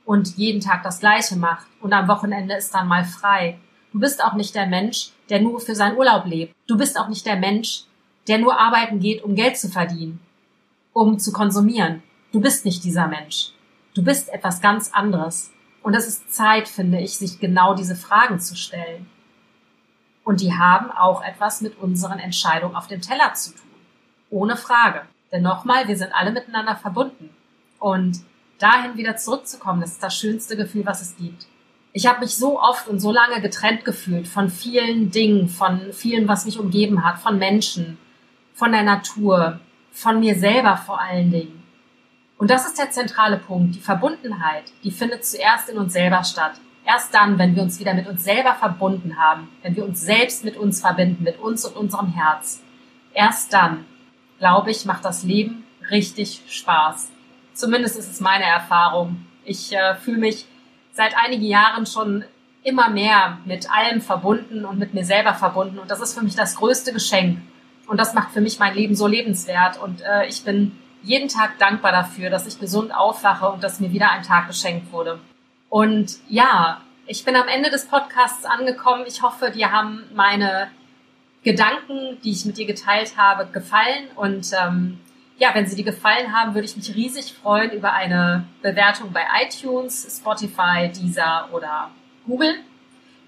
und 0.05 0.37
jeden 0.37 0.59
Tag 0.61 0.83
das 0.83 0.99
Gleiche 0.99 1.35
macht 1.35 1.67
und 1.81 1.93
am 1.93 2.07
Wochenende 2.07 2.55
ist 2.55 2.73
dann 2.73 2.87
mal 2.87 3.05
frei. 3.05 3.59
Du 3.91 3.99
bist 3.99 4.23
auch 4.23 4.33
nicht 4.33 4.55
der 4.55 4.67
Mensch, 4.67 5.11
der 5.29 5.41
nur 5.41 5.59
für 5.59 5.75
seinen 5.75 5.97
Urlaub 5.97 6.25
lebt. 6.25 6.55
Du 6.67 6.77
bist 6.77 6.99
auch 6.99 7.09
nicht 7.09 7.25
der 7.25 7.35
Mensch, 7.35 7.83
der 8.29 8.37
nur 8.37 8.59
arbeiten 8.59 8.99
geht, 8.99 9.23
um 9.23 9.35
Geld 9.35 9.57
zu 9.57 9.69
verdienen, 9.69 10.19
um 10.93 11.17
zu 11.17 11.33
konsumieren. 11.33 12.03
Du 12.31 12.39
bist 12.39 12.63
nicht 12.63 12.83
dieser 12.83 13.07
Mensch. 13.07 13.51
Du 13.95 14.03
bist 14.03 14.29
etwas 14.29 14.61
ganz 14.61 14.93
anderes. 14.93 15.51
Und 15.81 15.95
es 15.95 16.07
ist 16.07 16.33
Zeit, 16.33 16.67
finde 16.67 16.99
ich, 16.99 17.17
sich 17.17 17.39
genau 17.39 17.73
diese 17.73 17.95
Fragen 17.95 18.39
zu 18.39 18.55
stellen. 18.55 19.09
Und 20.23 20.41
die 20.41 20.53
haben 20.53 20.91
auch 20.91 21.23
etwas 21.23 21.61
mit 21.61 21.79
unseren 21.79 22.19
Entscheidungen 22.19 22.75
auf 22.75 22.87
dem 22.87 23.01
Teller 23.01 23.33
zu 23.33 23.51
tun. 23.51 23.67
Ohne 24.29 24.57
Frage. 24.57 25.01
Denn 25.31 25.41
nochmal, 25.41 25.87
wir 25.87 25.97
sind 25.97 26.13
alle 26.13 26.31
miteinander 26.31 26.75
verbunden. 26.75 27.31
Und 27.79 28.19
dahin 28.59 28.95
wieder 28.95 29.17
zurückzukommen, 29.17 29.81
das 29.81 29.93
ist 29.93 30.03
das 30.03 30.15
schönste 30.15 30.55
Gefühl, 30.55 30.85
was 30.85 31.01
es 31.01 31.17
gibt. 31.17 31.47
Ich 31.93 32.05
habe 32.05 32.19
mich 32.19 32.35
so 32.35 32.61
oft 32.61 32.87
und 32.87 32.99
so 32.99 33.11
lange 33.11 33.41
getrennt 33.41 33.85
gefühlt 33.85 34.27
von 34.27 34.49
vielen 34.49 35.09
Dingen, 35.09 35.49
von 35.49 35.93
vielem, 35.93 36.27
was 36.27 36.45
mich 36.45 36.59
umgeben 36.59 37.03
hat, 37.03 37.17
von 37.17 37.39
Menschen, 37.39 37.97
von 38.59 38.73
der 38.73 38.83
Natur, 38.83 39.61
von 39.93 40.19
mir 40.19 40.35
selber 40.35 40.75
vor 40.75 40.99
allen 40.99 41.31
Dingen. 41.31 41.63
Und 42.37 42.51
das 42.51 42.65
ist 42.65 42.77
der 42.77 42.91
zentrale 42.91 43.37
Punkt. 43.37 43.75
Die 43.75 43.79
Verbundenheit, 43.79 44.65
die 44.83 44.91
findet 44.91 45.25
zuerst 45.25 45.69
in 45.69 45.77
uns 45.77 45.93
selber 45.93 46.25
statt. 46.25 46.59
Erst 46.85 47.13
dann, 47.13 47.39
wenn 47.39 47.55
wir 47.55 47.63
uns 47.63 47.79
wieder 47.79 47.93
mit 47.93 48.05
uns 48.05 48.25
selber 48.25 48.55
verbunden 48.55 49.17
haben, 49.17 49.47
wenn 49.61 49.77
wir 49.77 49.85
uns 49.85 50.01
selbst 50.01 50.43
mit 50.43 50.57
uns 50.57 50.81
verbinden, 50.81 51.23
mit 51.23 51.39
uns 51.39 51.65
und 51.65 51.77
unserem 51.77 52.09
Herz, 52.09 52.61
erst 53.13 53.53
dann, 53.53 53.85
glaube 54.39 54.71
ich, 54.71 54.83
macht 54.83 55.05
das 55.05 55.23
Leben 55.23 55.63
richtig 55.89 56.43
Spaß. 56.49 57.11
Zumindest 57.53 57.97
ist 57.97 58.11
es 58.11 58.19
meine 58.19 58.45
Erfahrung. 58.45 59.25
Ich 59.45 59.73
äh, 59.73 59.95
fühle 59.95 60.17
mich 60.17 60.45
seit 60.91 61.15
einigen 61.15 61.45
Jahren 61.45 61.85
schon 61.85 62.25
immer 62.63 62.89
mehr 62.89 63.37
mit 63.45 63.71
allem 63.71 64.01
verbunden 64.01 64.65
und 64.65 64.79
mit 64.79 64.93
mir 64.93 65.05
selber 65.05 65.33
verbunden. 65.33 65.79
Und 65.79 65.89
das 65.89 66.01
ist 66.01 66.13
für 66.13 66.23
mich 66.23 66.35
das 66.35 66.55
größte 66.57 66.91
Geschenk. 66.91 67.39
Und 67.89 67.97
das 67.97 68.13
macht 68.13 68.31
für 68.31 68.39
mich 68.39 68.59
mein 68.59 68.75
Leben 68.75 68.95
so 68.95 69.07
lebenswert. 69.07 69.81
Und 69.81 70.01
äh, 70.01 70.27
ich 70.27 70.43
bin 70.43 70.77
jeden 71.01 71.27
Tag 71.27 71.57
dankbar 71.57 71.91
dafür, 71.91 72.29
dass 72.29 72.45
ich 72.45 72.59
gesund 72.59 72.95
aufwache 72.95 73.49
und 73.49 73.63
dass 73.63 73.79
mir 73.79 73.91
wieder 73.91 74.11
ein 74.11 74.21
Tag 74.21 74.47
geschenkt 74.47 74.91
wurde. 74.93 75.19
Und 75.69 76.17
ja, 76.27 76.81
ich 77.07 77.25
bin 77.25 77.35
am 77.35 77.47
Ende 77.47 77.71
des 77.71 77.87
Podcasts 77.87 78.45
angekommen. 78.45 79.05
Ich 79.07 79.23
hoffe, 79.23 79.49
dir 79.49 79.71
haben 79.71 80.03
meine 80.13 80.69
Gedanken, 81.43 82.19
die 82.23 82.31
ich 82.31 82.45
mit 82.45 82.57
dir 82.57 82.67
geteilt 82.67 83.17
habe, 83.17 83.47
gefallen. 83.51 84.07
Und 84.15 84.51
ähm, 84.53 84.99
ja, 85.39 85.49
wenn 85.55 85.65
sie 85.65 85.75
dir 85.75 85.85
gefallen 85.85 86.31
haben, 86.31 86.53
würde 86.53 86.65
ich 86.65 86.75
mich 86.75 86.93
riesig 86.95 87.33
freuen 87.33 87.71
über 87.71 87.93
eine 87.93 88.45
Bewertung 88.61 89.11
bei 89.11 89.23
iTunes, 89.41 90.19
Spotify, 90.19 90.91
Deezer 90.95 91.49
oder 91.51 91.89
Google. 92.27 92.53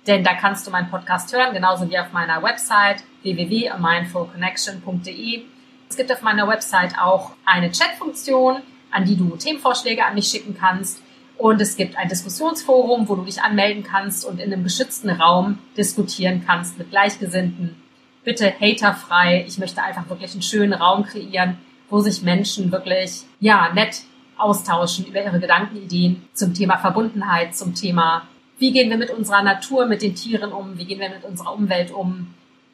Denn 0.08 0.24
da 0.24 0.34
kannst 0.34 0.66
du 0.66 0.72
meinen 0.72 0.90
Podcast 0.90 1.32
hören, 1.34 1.54
genauso 1.54 1.90
wie 1.90 2.00
auf 2.00 2.12
meiner 2.12 2.42
Website 2.42 3.04
www.mindfulconnection.de. 3.22 5.44
Es 5.90 5.96
gibt 5.96 6.12
auf 6.12 6.22
meiner 6.22 6.46
Website 6.48 6.98
auch 7.00 7.32
eine 7.46 7.72
Chatfunktion, 7.72 8.58
an 8.90 9.06
die 9.06 9.16
du 9.16 9.36
Themenvorschläge 9.36 10.04
an 10.04 10.16
mich 10.16 10.28
schicken 10.28 10.58
kannst. 10.60 11.04
Und 11.38 11.62
es 11.62 11.76
gibt 11.76 11.98
ein 11.98 12.08
Diskussionsforum, 12.08 13.10
wo 13.10 13.16
du 13.16 13.26
dich 13.26 13.42
anmelden 13.42 13.84
kannst 13.84 14.26
und 14.26 14.40
in 14.40 14.54
einem 14.54 14.64
geschützten 14.64 15.10
Raum 15.10 15.58
diskutieren 15.76 16.44
kannst 16.46 16.78
mit 16.78 16.92
Gleichgesinnten. 16.92 17.76
Bitte 18.24 18.54
haterfrei. 18.60 19.44
Ich 19.48 19.58
möchte 19.58 19.82
einfach 19.82 20.08
wirklich 20.10 20.34
einen 20.34 20.44
schönen 20.44 20.74
Raum 20.74 21.04
kreieren, 21.04 21.58
wo 21.90 22.00
sich 22.00 22.22
Menschen 22.22 22.72
wirklich, 22.72 23.24
ja, 23.40 23.72
nett 23.74 24.04
austauschen 24.38 25.06
über 25.06 25.24
ihre 25.24 25.40
Gedankenideen 25.40 26.28
zum 26.34 26.54
Thema 26.54 26.78
Verbundenheit, 26.78 27.56
zum 27.56 27.74
Thema, 27.76 28.28
wie 28.62 28.72
gehen 28.72 28.92
wir 28.92 28.98
mit 28.98 29.10
unserer 29.10 29.42
Natur, 29.42 29.88
mit 29.88 30.04
den 30.04 30.14
Tieren 30.14 30.54
um, 30.54 30.78
wie 30.78 30.86
gehen 30.86 31.00
wir 31.00 31.10
mit 31.10 31.24
unserer 31.24 31.56
Umwelt 31.56 31.90
um. 31.90 32.28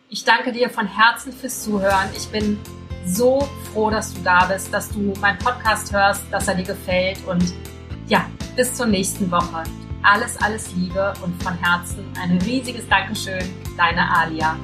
Ich 0.09 0.25
danke 0.25 0.51
dir 0.51 0.69
von 0.69 0.85
Herzen 0.85 1.31
fürs 1.31 1.63
Zuhören. 1.63 2.09
Ich 2.15 2.27
bin 2.27 2.59
so 3.05 3.47
froh, 3.71 3.89
dass 3.89 4.13
du 4.13 4.21
da 4.21 4.45
bist, 4.47 4.73
dass 4.73 4.89
du 4.89 5.13
meinen 5.21 5.39
Podcast 5.39 5.93
hörst, 5.93 6.23
dass 6.29 6.49
er 6.49 6.55
dir 6.55 6.65
gefällt 6.65 7.25
und 7.25 7.53
ja, 8.09 8.29
bis 8.57 8.73
zur 8.73 8.87
nächsten 8.87 9.31
Woche. 9.31 9.63
Alles, 10.03 10.37
alles 10.41 10.73
Liebe 10.75 11.13
und 11.23 11.41
von 11.41 11.53
Herzen 11.53 12.05
ein 12.21 12.37
riesiges 12.41 12.85
Dankeschön, 12.89 13.43
deine 13.77 14.13
Alia. 14.13 14.57